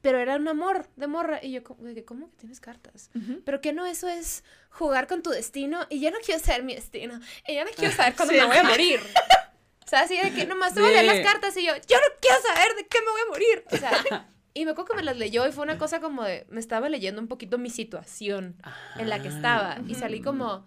[0.00, 1.40] pero era un amor de morra.
[1.42, 3.10] Y yo, ¿cómo que tienes cartas?
[3.44, 6.76] Pero que no, eso es jugar con tu destino y yo no quiero saber mi
[6.76, 7.18] destino.
[7.48, 9.00] Y yo no quiero saber cuándo me voy a morir.
[9.86, 11.96] O sea, así de que nomás te voy a leer las cartas y yo, yo
[11.96, 13.64] no quiero saber de qué me voy a morir.
[13.70, 14.26] O sea,
[14.56, 16.88] y me acuerdo que me las leyó y fue una cosa como de, me estaba
[16.88, 18.56] leyendo un poquito mi situación
[18.98, 19.78] en la que estaba.
[19.86, 20.64] Y salí como,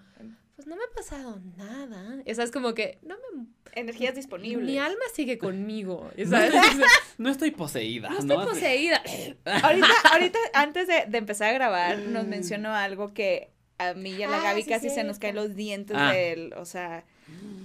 [0.55, 2.21] pues no me ha pasado nada.
[2.25, 3.45] Y sabes, como que, no me...
[3.73, 4.65] Energías disponibles.
[4.65, 6.09] Mi alma sigue conmigo.
[6.17, 6.53] No ¿sabes?
[6.53, 6.83] estoy,
[7.17, 8.09] no estoy poseída.
[8.09, 9.01] No No, estoy poseída.
[9.63, 14.23] Ahorita, ahorita, antes de, de empezar a grabar, nos mencionó algo que a mí y
[14.23, 16.11] a la Ah, Gaby sí, casi se nos caen los dientes Ah.
[16.11, 17.05] del, o sea,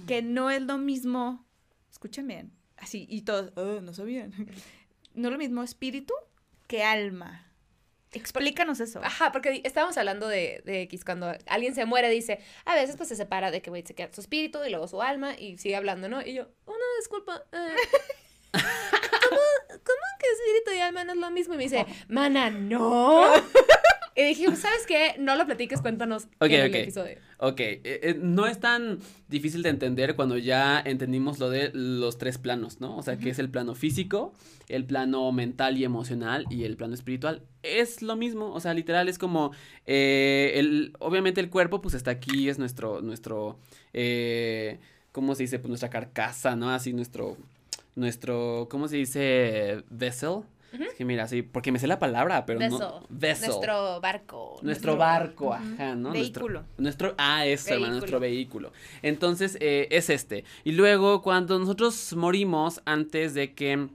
[0.07, 1.45] que no es lo mismo,
[1.91, 4.31] escuchen bien, así, y todos, "Oh, no sabían,
[5.15, 6.13] no es lo mismo espíritu
[6.67, 7.45] que alma.
[8.11, 9.01] Explícanos eso.
[9.03, 13.09] Ajá, porque estábamos hablando de, de X, cuando alguien se muere, dice, a veces pues
[13.09, 15.75] se separa de que, güey, se queda su espíritu y luego su alma y sigue
[15.75, 16.21] hablando, ¿no?
[16.21, 17.75] Y yo, una disculpa, eh,
[18.53, 21.55] ¿cómo, ¿cómo que espíritu y alma no es lo mismo?
[21.55, 23.25] Y me dice, mana, no.
[24.15, 25.15] Y dije, ¿sabes qué?
[25.19, 27.17] No lo platiques, cuéntanos en el episodio.
[27.37, 32.17] Ok, eh, eh, no es tan difícil de entender cuando ya entendimos lo de los
[32.17, 32.95] tres planos, ¿no?
[32.95, 34.33] O sea, que es el plano físico,
[34.69, 37.41] el plano mental y emocional y el plano espiritual.
[37.61, 39.51] Es lo mismo, o sea, literal es como,
[39.85, 43.59] eh, el, obviamente el cuerpo pues está aquí, es nuestro, nuestro,
[43.91, 44.79] eh,
[45.11, 45.59] ¿cómo se dice?
[45.59, 46.69] Pues nuestra carcasa, ¿no?
[46.69, 47.35] Así nuestro,
[47.95, 49.83] nuestro, ¿cómo se dice?
[49.89, 50.43] Vessel.
[50.83, 52.79] Es que mira, sí, porque me sé la palabra, pero Vessel.
[52.79, 53.05] no.
[53.09, 53.49] Vessel.
[53.49, 54.59] Nuestro barco.
[54.61, 56.11] Nuestro barco, ajá, ¿no?
[56.11, 56.63] Vehículo.
[56.77, 58.71] Nuestro, nuestro ah, eso, hermano, nuestro vehículo.
[59.01, 60.43] Entonces, eh, es este.
[60.63, 63.89] Y luego, cuando nosotros morimos, antes de que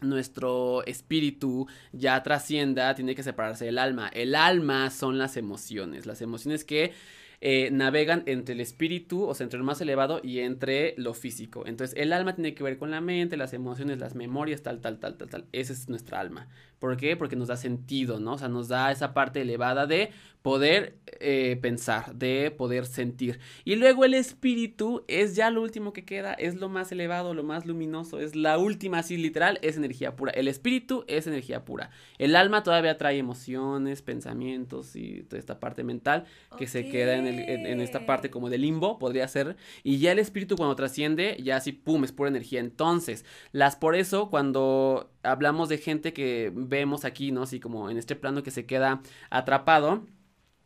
[0.00, 4.08] nuestro espíritu ya trascienda, tiene que separarse del alma.
[4.08, 6.92] El alma son las emociones, las emociones que
[7.40, 11.64] eh, navegan entre el espíritu, o sea, entre lo más elevado y entre lo físico.
[11.66, 14.98] Entonces, el alma tiene que ver con la mente, las emociones, las memorias, tal, tal,
[14.98, 15.44] tal, tal, tal.
[15.52, 16.48] Esa es nuestra alma.
[16.78, 17.16] ¿Por qué?
[17.16, 18.34] Porque nos da sentido, ¿no?
[18.34, 20.10] O sea, nos da esa parte elevada de
[20.42, 23.40] poder eh, pensar, de poder sentir.
[23.64, 27.42] Y luego el espíritu es ya lo último que queda, es lo más elevado, lo
[27.42, 30.30] más luminoso, es la última, así literal, es energía pura.
[30.32, 31.90] El espíritu es energía pura.
[32.18, 37.26] El alma todavía trae emociones, pensamientos y toda esta parte mental que se queda en,
[37.26, 39.56] el- en- en esta parte como de limbo, podría ser.
[39.82, 42.60] Y ya el espíritu cuando trasciende, ya así, pum, es pura energía.
[42.60, 47.42] Entonces, las por eso, cuando hablamos de gente que vemos aquí, ¿no?
[47.42, 49.00] Así como en este plano que se queda
[49.30, 50.04] atrapado,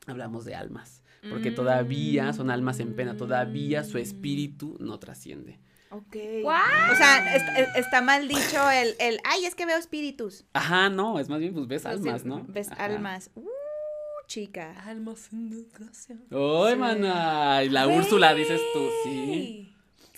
[0.06, 1.02] hablamos de almas.
[1.28, 5.60] Porque todavía son almas en pena, todavía su espíritu no trasciende.
[5.90, 6.16] Ok.
[6.42, 6.92] ¡Guau!
[6.92, 10.46] O sea, est- est- está mal dicho el, el, ay, es que veo espíritus.
[10.54, 12.44] Ajá, no, es más bien, pues ves Pues sí, almas, ¿no?
[12.48, 12.84] Ves Ajá.
[12.86, 13.30] almas.
[13.34, 13.44] Uh,
[14.28, 14.72] chica.
[14.86, 16.16] Almas en desgracia.
[16.30, 16.78] ¡Ay, Sí.
[16.78, 17.64] mana!
[17.64, 19.69] Y la Úrsula, dices tú, sí.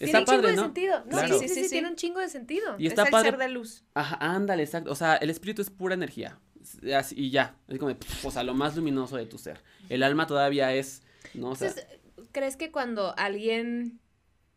[0.04, 0.62] Está tiene un chingo padre, de ¿no?
[0.64, 0.98] sentido.
[1.04, 1.38] No, Claro.
[1.38, 2.74] sí, sí, sí, Sí, sí, tiene un chingo de sentido.
[2.78, 3.30] Y está es el padre.
[3.30, 3.84] ser de luz.
[3.94, 4.90] Ajá, ándale, exacto.
[4.90, 6.38] O sea, el espíritu es pura energía.
[6.60, 7.56] Es así- y ya.
[7.68, 7.94] Es como,
[8.24, 9.60] o sea, lo más luminoso de tu ser.
[9.88, 11.02] El alma todavía es,
[11.34, 11.50] ¿no?
[11.50, 11.98] O sea, Entonces,
[12.32, 14.00] ¿crees que cuando alguien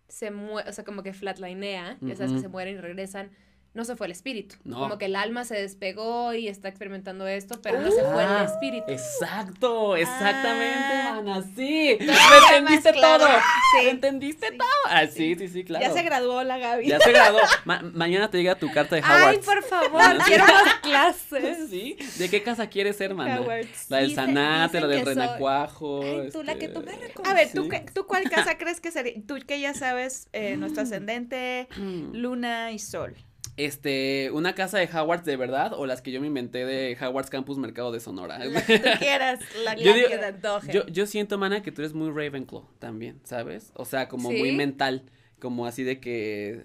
[0.08, 3.32] se muere, o sea, como que flatlinea, ya sabes que se mueren y regresan,
[3.76, 4.56] no se fue el espíritu?
[4.64, 4.80] No.
[4.80, 8.30] Como que el alma se despegó y está experimentando esto, pero no se fue el
[8.30, 8.86] Ah, espíritu.
[8.92, 10.96] Exacto, exactamente,
[11.32, 11.44] Ah.
[11.56, 11.98] sí.
[12.00, 13.26] Lo más entendiste claro.
[13.26, 13.34] todo.
[13.36, 13.86] Sí.
[13.86, 14.68] Lo entendiste todo.
[14.90, 15.86] Ah, sí, sí, sí, claro.
[15.86, 16.88] Ya se graduó la Gaby.
[16.88, 17.40] Ya se graduó.
[17.66, 19.46] Ma- mañana te llega tu carta de Ay, Howard.
[19.46, 21.70] por favor, quiero más clases.
[21.70, 21.98] ¿Sí?
[22.18, 23.42] ¿De qué casa quieres ser, mana?
[23.42, 23.90] Hogwarts.
[23.90, 26.02] La del Dicen- Sanate, la del soy- Renacuajo.
[26.04, 26.94] Ay, tú, la este, que tú me
[27.30, 27.70] A ver, ¿tú, Sí.
[27.70, 29.14] qué- ¿tú cuál casa crees que sería?
[29.28, 31.68] Tú que ya sabes eh, nuestro ascendente,
[32.14, 33.16] luna y sol.
[33.58, 37.30] Este, una casa de Hogwarts de verdad o las que yo me inventé de Hogwarts
[37.30, 38.38] Campus Mercado de Sonora.
[38.40, 40.74] La que tú quieras, la Yo que digo- te antoje.
[40.74, 43.72] Yo, yo siento, mana, que tú eres muy Ravenclaw también, ¿sabes?
[43.76, 45.04] O sea, como muy mental,
[45.40, 46.64] como así de que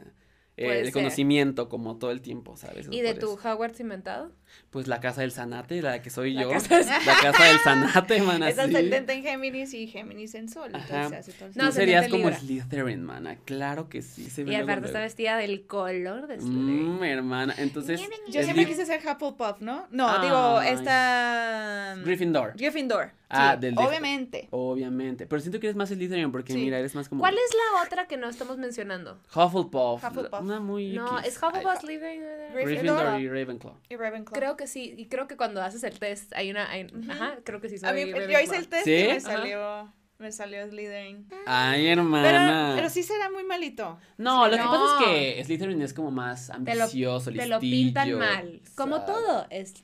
[0.57, 0.93] eh, ser.
[0.93, 2.89] conocimiento, como todo el tiempo, ¿sabes?
[2.91, 3.35] ¿Y de tu.
[3.35, 4.33] Hogwarts inventado?
[4.71, 6.51] Pues la casa del Sanate, la que soy La yo.
[6.51, 8.49] casa La casa del Sanate, mana.
[8.49, 10.71] es ascendente en Géminis y Géminis en sol.
[10.73, 11.05] Ajá.
[11.07, 12.39] Entonces, hace todo No, serías como Libra.
[12.39, 13.37] Slytherin, mana.
[13.45, 14.31] Claro que sí.
[14.31, 16.99] Se Y aparte está vestida del color de Slytherin.
[16.99, 17.55] Mmm, hermana.
[17.59, 18.01] Entonces.
[18.29, 19.87] Yo siempre quise ser Hufflepuff, ¿no?
[19.91, 21.97] No, digo, esta...
[22.05, 22.53] Gryffindor.
[22.57, 23.13] Gryffindor.
[23.33, 24.49] Ah, sí, del de- Obviamente.
[24.51, 25.27] Obviamente.
[25.27, 26.59] Pero siento que eres más Slytherin porque, Sí.
[26.59, 27.21] mira, eres más como.
[27.21, 29.21] ¿Cuál es la otra que no estamos mencionando?
[29.35, 30.03] Hufflepuff.
[30.05, 30.41] Hufflepuff.
[30.41, 30.95] Una muy.
[30.95, 31.29] No, X.
[31.37, 32.23] es Hufflepuff Slytherin.
[32.55, 33.75] Gryffindor y Ravenclaw.
[33.89, 34.40] Y Ravenclaw.
[34.41, 37.61] Creo que sí, y creo que cuando haces el test hay una, hay- ajá, creo
[37.61, 38.97] que sí soy A mí, yo hice el test ¿Sí?
[38.99, 39.21] y me Ajá.
[39.21, 41.27] salió, me salió Slytherin.
[41.47, 42.73] Ay, hermana.
[42.77, 43.99] pero sí será muy malito.
[44.19, 45.05] No, lo que pasa es
[45.37, 48.61] que Slytherin es como más Te lo- ambicioso, Te lo pintan mal.
[48.75, 49.13] Como Exacto.
[49.23, 49.75] todo, es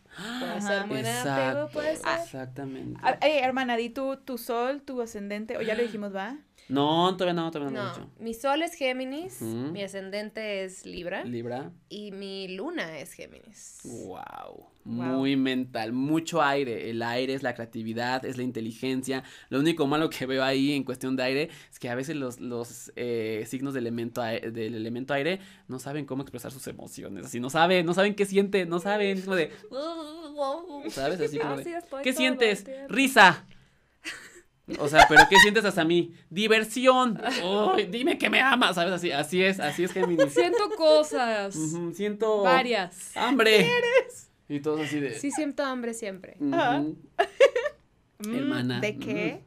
[0.40, 2.18] puede ser muy Exacto, negativo, puede ser.
[2.22, 3.00] Exactamente.
[3.02, 6.38] A- Ey, hermana, di tú tu sol, tu ascendente, o ya lo dijimos, ¿va?
[6.68, 10.84] No, todavía no, todavía no, lo he No, mi sol es Géminis, mi ascendente es
[10.84, 11.70] Libra Libra.
[11.88, 13.80] y mi luna es Géminis.
[13.84, 14.66] Wow.
[14.84, 15.04] Wow.
[15.18, 16.90] Muy mental, mucho aire.
[16.90, 19.24] El aire es la creatividad, es la inteligencia.
[19.48, 22.38] Lo único malo que veo ahí en cuestión de aire es que a veces los,
[22.40, 27.26] los eh, signos del elemento, ae- del elemento aire no saben cómo expresar sus emociones.
[27.26, 29.18] Así no saben, no saben qué sienten, no saben.
[29.18, 29.50] Es como de,
[30.90, 31.20] ¿sabes?
[31.20, 32.64] Así como de, ¿qué sientes?
[32.88, 33.44] Risa.
[34.80, 36.12] O sea, pero ¿qué sientes hasta mí?
[36.28, 37.20] Diversión.
[37.90, 38.92] Dime que me amas, ¿sabes?
[38.94, 40.32] Así, así es, así es Géminis.
[40.32, 41.56] Siento cosas.
[41.94, 43.16] Siento Varias.
[43.16, 43.60] hambre.
[43.60, 44.30] ¿Eres?
[44.48, 45.18] Y todos así de.
[45.18, 46.36] Sí, siento hambre siempre.
[46.52, 46.84] Ajá.
[48.24, 48.78] Hermana.
[48.78, 49.44] Mm, ¿De qué?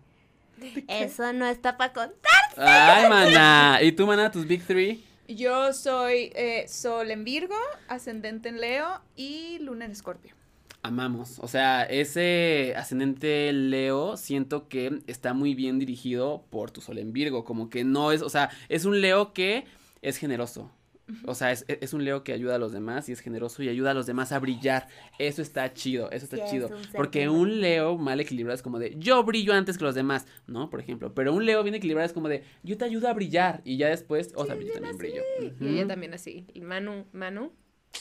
[0.88, 2.32] Eso no está para contar.
[2.58, 3.80] Ay, mana.
[3.82, 5.04] ¿Y tú, mana, tus big three?
[5.28, 7.56] Yo soy eh, Sol en Virgo,
[7.88, 10.34] ascendente en Leo y Luna en Escorpio.
[10.82, 11.40] Amamos.
[11.40, 17.12] O sea, ese ascendente Leo siento que está muy bien dirigido por tu sol en
[17.12, 17.44] Virgo.
[17.44, 19.66] Como que no es, o sea, es un Leo que
[20.02, 20.72] es generoso.
[21.26, 23.68] O sea, es, es un Leo que ayuda a los demás y es generoso y
[23.68, 24.88] ayuda a los demás a brillar.
[25.18, 26.68] Eso está chido, eso está Sí, es chido.
[26.68, 29.96] un ser Porque un Leo mal equilibrado es como de yo brillo antes que los
[29.96, 30.70] demás, ¿no?
[30.70, 31.14] Por ejemplo.
[31.16, 33.90] Pero un Leo bien equilibrado es como de yo te ayudo a brillar y ya
[33.90, 35.24] después, o sea, yo también brillo.
[35.60, 36.46] Y ella también así.
[36.54, 37.52] Y Manu, Manu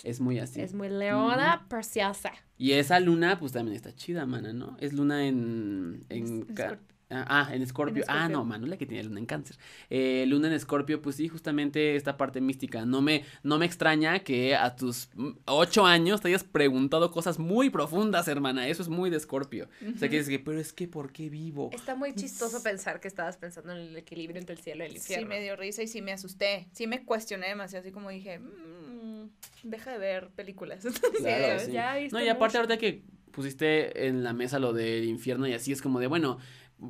[0.05, 0.61] Es muy así.
[0.61, 2.32] es muy leona, preciosa.
[2.57, 4.76] Y esa luna, pues también está chida, mana, ¿no?
[4.80, 6.05] Es luna en.
[6.09, 6.78] en Es-
[7.11, 8.05] ah, ah, en Escorpio.
[8.07, 9.57] Ah, no, mano, la que tiene luna en cáncer.
[9.89, 12.84] Eh, luna en Escorpio, pues sí, justamente esta parte mística.
[12.84, 17.39] No me, no me extraña que a tus mm, ocho años te hayas preguntado cosas
[17.39, 18.68] muy profundas, hermana.
[18.68, 19.68] Eso es muy de Escorpio.
[19.95, 21.70] O sea, que dices que, pero es que, ¿por qué vivo?
[21.72, 24.93] Está muy chistoso pensar que estabas pensando en el equilibrio entre el cielo y el
[24.93, 25.28] Sí, infierno.
[25.28, 26.68] me dio risa y sí me asusté.
[26.72, 28.98] Sí me cuestioné demasiado, así como dije, "Mm,
[29.62, 30.85] deja de ver películas.
[31.18, 32.59] Claro, Sí, ya No, y aparte mucho.
[32.59, 33.03] ahorita que
[33.33, 36.39] pusiste en la mesa lo del infierno y así es como de, bueno,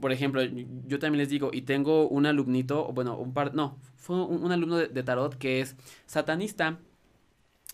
[0.01, 0.43] por ejemplo,
[0.86, 4.43] yo también les digo, y tengo un alumnito, o bueno, un par, no, fue un,
[4.45, 5.76] un alumno de, de tarot que es
[6.07, 6.78] satanista.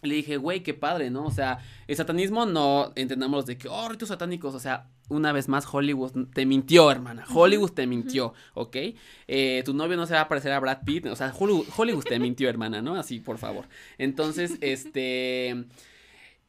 [0.05, 1.25] Le dije, güey, qué padre, ¿no?
[1.25, 5.49] O sea, el satanismo no entendamos de que, oh, ritos satánicos, o sea, una vez
[5.49, 7.25] más, Hollywood te mintió, hermana.
[7.33, 8.77] Hollywood te mintió, ¿ok?
[9.27, 12.05] Eh, tu novio no se va a parecer a Brad Pitt, o sea, Hollywood, Hollywood
[12.05, 12.95] te mintió, hermana, ¿no?
[12.95, 13.67] Así, por favor.
[13.99, 15.67] Entonces, este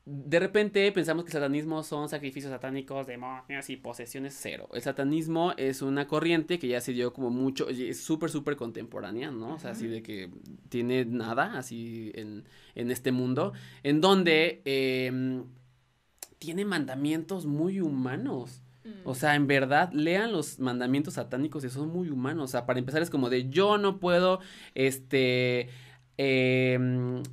[0.05, 4.69] de repente pensamos que el satanismo son sacrificios satánicos, demonios y posesiones cero.
[4.73, 9.31] El satanismo es una corriente que ya se dio como mucho, es súper, súper contemporánea,
[9.31, 9.55] ¿no?
[9.55, 10.29] O sea, así de que
[10.69, 12.43] tiene nada así en,
[12.75, 15.45] en este mundo, en donde em,
[16.37, 18.61] tiene mandamientos muy humanos.
[19.03, 22.43] O sea, en verdad, lean los mandamientos satánicos y son muy humanos.
[22.43, 24.39] O sea, para empezar es como de yo no puedo,
[24.75, 25.69] este,
[26.17, 27.23] em, mm,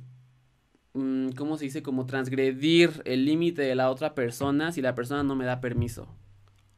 [0.93, 1.81] ¿cómo se dice?
[1.83, 6.07] Como transgredir el límite de la otra persona si la persona no me da permiso.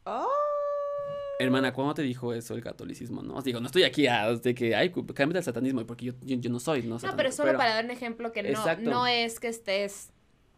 [0.06, 0.28] Oh.
[1.40, 3.22] Hermana, ¿cuándo te dijo eso el catolicismo?
[3.22, 6.14] No, Os digo, no estoy aquí a de que, ay, cámbiate al satanismo, porque yo,
[6.22, 8.90] yo, yo no soy, no No, pero solo para dar un ejemplo que no, Exacto.
[8.90, 10.12] no es que estés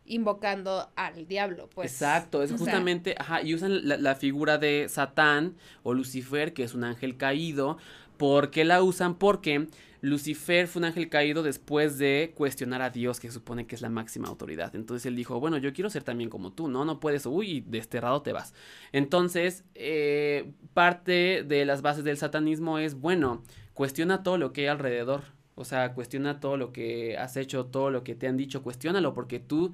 [0.05, 1.91] invocando al diablo, pues.
[1.91, 6.63] Exacto, es sea- justamente, ajá, y usan la, la figura de Satán o Lucifer, que
[6.63, 7.77] es un ángel caído.
[8.17, 9.15] ¿Por qué la usan?
[9.15, 9.67] Porque
[10.01, 13.89] Lucifer fue un ángel caído después de cuestionar a Dios, que supone que es la
[13.89, 14.75] máxima autoridad.
[14.75, 16.85] Entonces él dijo, bueno, yo quiero ser también como tú, ¿no?
[16.85, 18.53] No puedes, uy, desterrado te vas.
[18.91, 23.43] Entonces, eh, parte de las bases del satanismo es, bueno,
[23.73, 25.23] cuestiona todo lo que hay alrededor.
[25.55, 29.15] O sea, cuestiona todo lo que has hecho, todo lo que te han dicho, cuestiónalo,
[29.15, 29.73] porque tú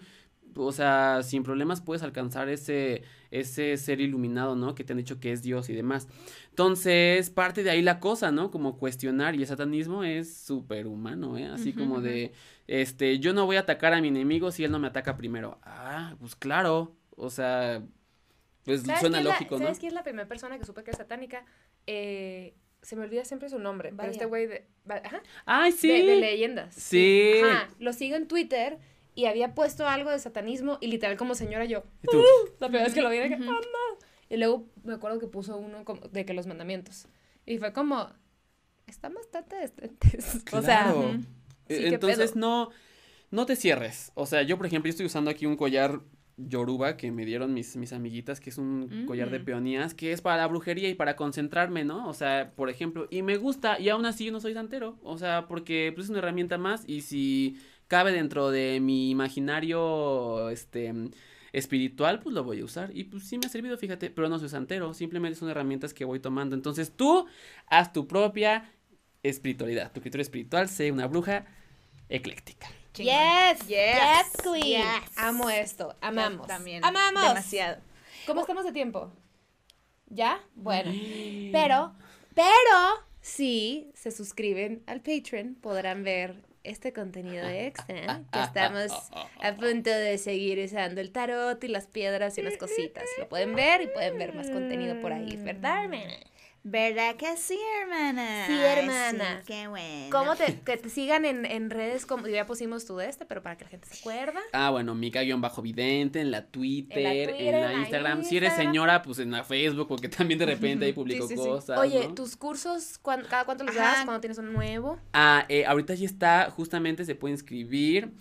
[0.56, 4.76] o sea, sin problemas puedes alcanzar ese, ese ser iluminado, ¿no?
[4.76, 6.08] Que te han dicho que es Dios y demás.
[6.50, 8.52] Entonces, parte de ahí la cosa, ¿no?
[8.52, 11.46] Como cuestionar, y el satanismo es súper humano, ¿eh?
[11.48, 12.32] Así como de,
[12.68, 15.60] este, yo no voy a atacar a mi enemigo si él no me ataca primero.
[15.64, 17.82] Ah, pues claro, o sea,
[18.66, 19.64] pues ¿Sabes suena la- lógico, ¿no?
[19.66, 21.46] ¿Sabes quién es la primera persona que supe que es satánica?
[21.88, 25.88] Eh, se me olvida siempre su nombre, pero este güey de, ajá, Ay, sí.
[25.88, 26.76] de, de leyendas.
[26.76, 27.34] Sí.
[27.44, 28.78] Ajá, lo sigo en Twitter
[29.16, 31.84] y había puesto algo de satanismo y literal como señora yo.
[32.02, 32.22] ¿Y tú?
[32.60, 33.44] La primera vez que lo vi de que, Ujú.
[33.50, 33.98] "Ah, no".
[34.30, 37.08] Y luego me acuerdo que puso uno como de que los mandamientos.
[37.46, 38.10] Y fue como,
[38.88, 40.44] están bastante decentes.
[40.54, 41.10] O sea, Claro.
[41.70, 42.70] E- Sí, Entonces no,
[43.32, 44.12] no te cierres.
[44.16, 46.02] O sea, yo por ejemplo yo estoy usando aquí un collar
[46.36, 49.46] yoruba que me dieron mis, mis amiguitas, que es un collar de Mm.
[49.46, 52.08] peonías, que es para la brujería y para concentrarme, ¿no?
[52.10, 54.98] O sea, por ejemplo, y me gusta, y aún así yo no soy santero.
[55.04, 57.58] O sea, porque pues, es una herramienta más, y si
[57.94, 60.92] cabe dentro de mi imaginario, este
[61.52, 62.90] espiritual, pues lo voy a usar.
[62.92, 66.04] Y pues sí me ha servido, fíjate, pero no soy santero, simplemente son herramientas que
[66.04, 66.56] voy tomando.
[66.56, 67.28] Entonces tú
[67.68, 68.74] haz tu propia
[69.22, 69.92] espiritualidad.
[69.92, 71.46] Tu criterio espiritual, sé una bruja
[72.10, 72.66] ecléctica.
[72.94, 73.14] Chingón.
[73.14, 74.82] Yes, Yes, yes, queen.
[74.82, 75.18] yes.
[75.18, 76.48] Amo esto, amamos.
[76.48, 76.84] También.
[76.84, 77.22] Amamos.
[77.28, 77.78] Demasiado.
[78.26, 79.14] ¿Cómo estamos de tiempo?
[80.08, 80.42] ¿Ya?
[80.56, 80.92] Bueno.
[81.52, 81.94] Pero,
[82.34, 82.80] pero,
[83.22, 88.22] si se suscriben al Patreon, podrán ver este contenido extra.
[88.32, 88.92] Que estamos
[89.42, 93.06] a punto de seguir usando el tarot y las piedras y unas cositas.
[93.18, 96.14] Lo pueden ver y pueden ver más contenido por ahí, ¿verdad, hermana?
[96.66, 98.48] ¿Verdad que sí, hermana?
[98.48, 99.40] Sí, hermana.
[99.42, 100.08] sí, qué bueno.
[100.12, 102.06] ¿Cómo te, que te sigan en, en redes?
[102.06, 104.40] Como, ya pusimos tú de este, pero para que la gente se acuerda.
[104.54, 108.24] Ah, bueno, Mica-Vidente, en la Twitter, En la en Twitter, la en la Instagram.
[108.24, 111.44] Si eres señora, pues en la Facebook, porque también de repente ahí publico sí, sí.
[111.44, 111.78] cosas.
[111.78, 112.14] Oye, ¿no?
[112.14, 113.84] tus cursos, ¿cuán- ¿cada cuánto los Ajá.
[113.96, 114.06] das?
[114.06, 114.98] ¿Cuándo tienes uno nuevo?
[115.12, 118.12] Ah, eh, ahorita ya está, justamente se puede inscribir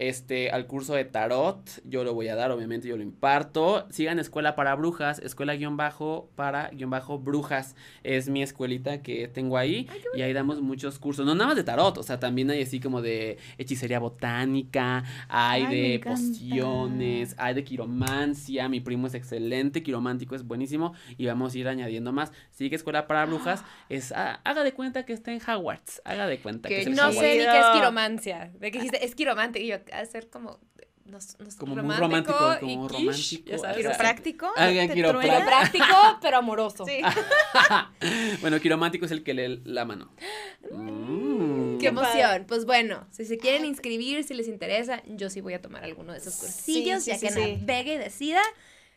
[0.00, 1.60] este, al curso de tarot.
[1.84, 3.86] Yo lo voy a dar, obviamente, yo lo imparto.
[3.90, 7.76] Sigan Escuela para Brujas, escuela guion bajo para guion bajo brujas.
[8.02, 9.88] Es mi escuelita que tengo ahí.
[10.14, 11.26] y ahí damos muchos cursos.
[11.26, 15.64] No nada más de tarot, o sea, también hay así como de hechicería botánica, hay
[15.64, 18.70] Ay, de pociones, hay de quiromancia.
[18.70, 20.94] Mi primo es excelente, quiromántico es buenísimo.
[21.18, 22.32] Y vamos a ir añadiendo más.
[22.52, 23.62] Sigue Escuela para Brujas.
[23.90, 26.00] Es, ah, haga de cuenta que está en Hogwarts.
[26.04, 28.52] Haga de cuenta que Qué es No sé ni qué es quiromancia.
[28.60, 29.60] De que dijiste, es quiromante.
[29.60, 30.58] Y yo, a ser como.
[31.06, 33.76] No, no sé, Como muy romántico, y como quiche, romántico, ya sabes.
[33.78, 34.52] ¿Quiropráctico?
[34.56, 36.18] ¿Te quiropráctico.
[36.22, 36.84] pero amoroso.
[36.84, 37.00] Sí.
[38.40, 40.12] bueno, quiromántico es el que lee la mano.
[40.70, 41.78] Mm.
[41.78, 42.44] Qué emoción.
[42.46, 46.12] Pues bueno, si se quieren inscribir, si les interesa, yo sí voy a tomar alguno
[46.12, 47.56] de esos cursillos, sí, ya sí, que sí.
[47.56, 48.42] navegue y decida.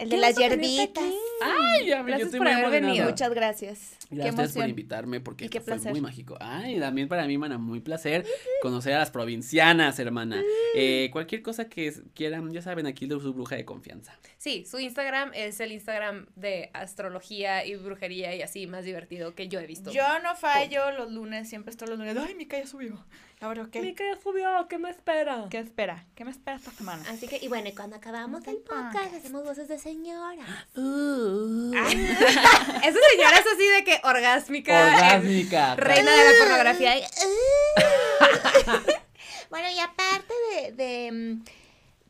[0.04, 1.04] El ¿Qué de las hierbitas.
[1.42, 3.06] Ay, ya, yo estoy por muy haber venido.
[3.06, 3.98] Muchas gracias.
[4.10, 6.38] Gracias qué por invitarme porque qué fue muy mágico.
[6.40, 8.26] Ay, también para mí, mana, muy placer
[8.62, 10.42] conocer a las provincianas, hermana.
[10.76, 14.18] Eh, cualquier cosa que quieran, ya saben, aquí de su bruja de confianza.
[14.38, 19.48] Sí, su Instagram es el Instagram de astrología y brujería y así más divertido que
[19.48, 19.92] yo he visto.
[19.92, 22.18] Yo no fallo los lunes, siempre estoy los lunes.
[22.18, 23.04] Ay, mi ya subió.
[23.44, 23.82] Ahora, ¿qué?
[23.82, 25.48] Mi que subió, ¿qué me espera?
[25.50, 26.06] ¿Qué espera?
[26.16, 27.04] ¿Qué me espera esta semana?
[27.10, 30.46] Así que, y bueno, y cuando acabamos el podcast, hacemos voces de señora.
[30.76, 31.72] Uh.
[31.78, 34.72] Esa señora es así de que orgásmica.
[34.90, 35.76] eh, Orgásmica.
[35.76, 36.94] reina de la pornografía.
[39.50, 41.44] Bueno, y aparte de, de, mm,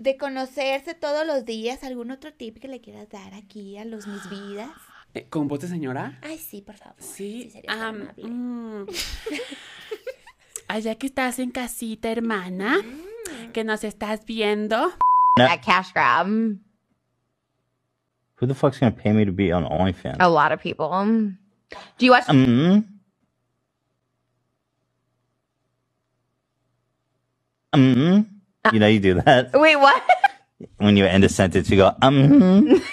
[0.02, 4.08] de conocerse todos los días, ¿algún otro tip que le quieras dar aquí a los
[4.08, 4.70] mis vidas?
[5.16, 6.18] Eh, ¿Con bote, señora?
[6.24, 6.96] Ay, sí, por favor.
[6.98, 7.48] Sí.
[7.54, 8.24] sería tan am, amable.
[8.28, 8.88] mm.
[10.70, 12.78] Allá que estás en casita, hermana,
[13.54, 14.92] que nos estás viendo.
[15.36, 16.26] That cash grab.
[18.44, 20.18] Who the fuck's gonna pay me to be on OnlyFans?
[20.20, 20.92] A lot of people.
[20.92, 22.26] Do you watch?
[22.26, 22.84] Mm.
[27.74, 28.26] Mm.
[28.74, 30.04] You know you do that Wait, what?
[30.76, 31.70] when you end a sentence.
[31.70, 32.84] You go mm.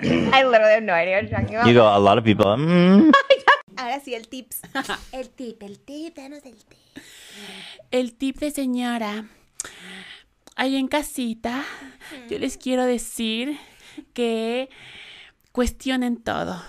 [0.34, 1.68] I literally have no idea what you're talking about.
[1.68, 1.86] You go.
[1.86, 2.46] A lot of people.
[2.46, 3.12] Mm.
[3.78, 4.60] Ahora sí, el tips.
[5.12, 7.04] El tip, el tip, danos el tip.
[7.92, 9.24] El tip de señora.
[10.56, 11.64] Ahí en casita,
[12.28, 13.56] yo les quiero decir
[14.12, 14.68] que
[15.52, 16.62] cuestionen todo.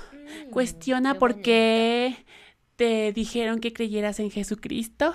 [0.52, 2.26] Cuestiona qué por qué
[2.76, 5.14] te dijeron que creyeras en Jesucristo.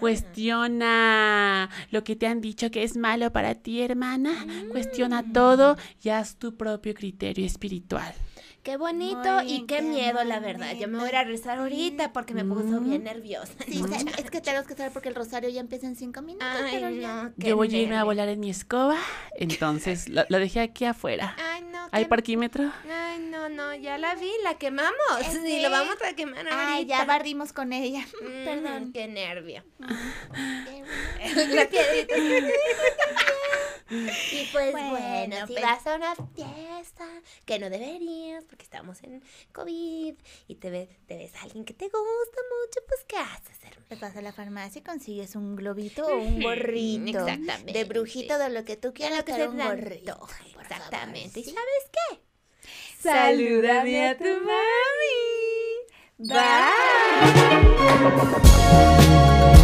[0.00, 4.46] Cuestiona lo que te han dicho que es malo para ti, hermana.
[4.70, 8.14] Cuestiona todo y haz tu propio criterio espiritual.
[8.62, 10.74] Qué bonito Muy y qué qué miedo, la verdad.
[10.74, 13.52] Yo me voy a ir a rezar ahorita porque me puso bien nerviosa.
[13.66, 13.82] Sí,
[14.18, 16.46] es que tenemos que saber porque el rosario ya empieza en cinco minutos.
[16.50, 18.98] Ay, pero ya- no, Yo voy a irme a volar en mi escoba,
[19.36, 21.34] entonces la, la dejé aquí afuera.
[21.38, 21.88] Ay, no.
[21.92, 22.70] ¿Hay qué- parquímetro?
[22.90, 24.92] Ay, no, no, ya la vi, la quemamos.
[25.22, 25.60] ¿Eh, Sí, sí?
[25.62, 26.72] lo vamos a quemar ahorita.
[26.74, 28.04] Ay, ya barrimos con ella.
[28.20, 28.92] Mm, Perdón.
[28.92, 29.62] Qué nervio.
[31.48, 32.14] La piedrita.
[33.90, 37.06] Y pues bueno, Bueno, si pues- vas a una fiesta
[37.46, 40.14] que no deberías porque estamos en COVID
[40.48, 43.86] y te ves, te ves a alguien que te gusta mucho, pues ¿qué haces, hermano?
[43.88, 47.20] Te vas a la farmacia y consigues un globito o un gorrito.
[47.20, 47.72] exactamente.
[47.72, 50.26] De brujito, de lo que tú quieras, lo que pero se un te gorrito.
[50.60, 51.38] Exactamente.
[51.40, 52.20] ¿Y sabes qué?
[53.00, 54.58] Salúdame a tu mami.
[59.52, 59.57] Bye.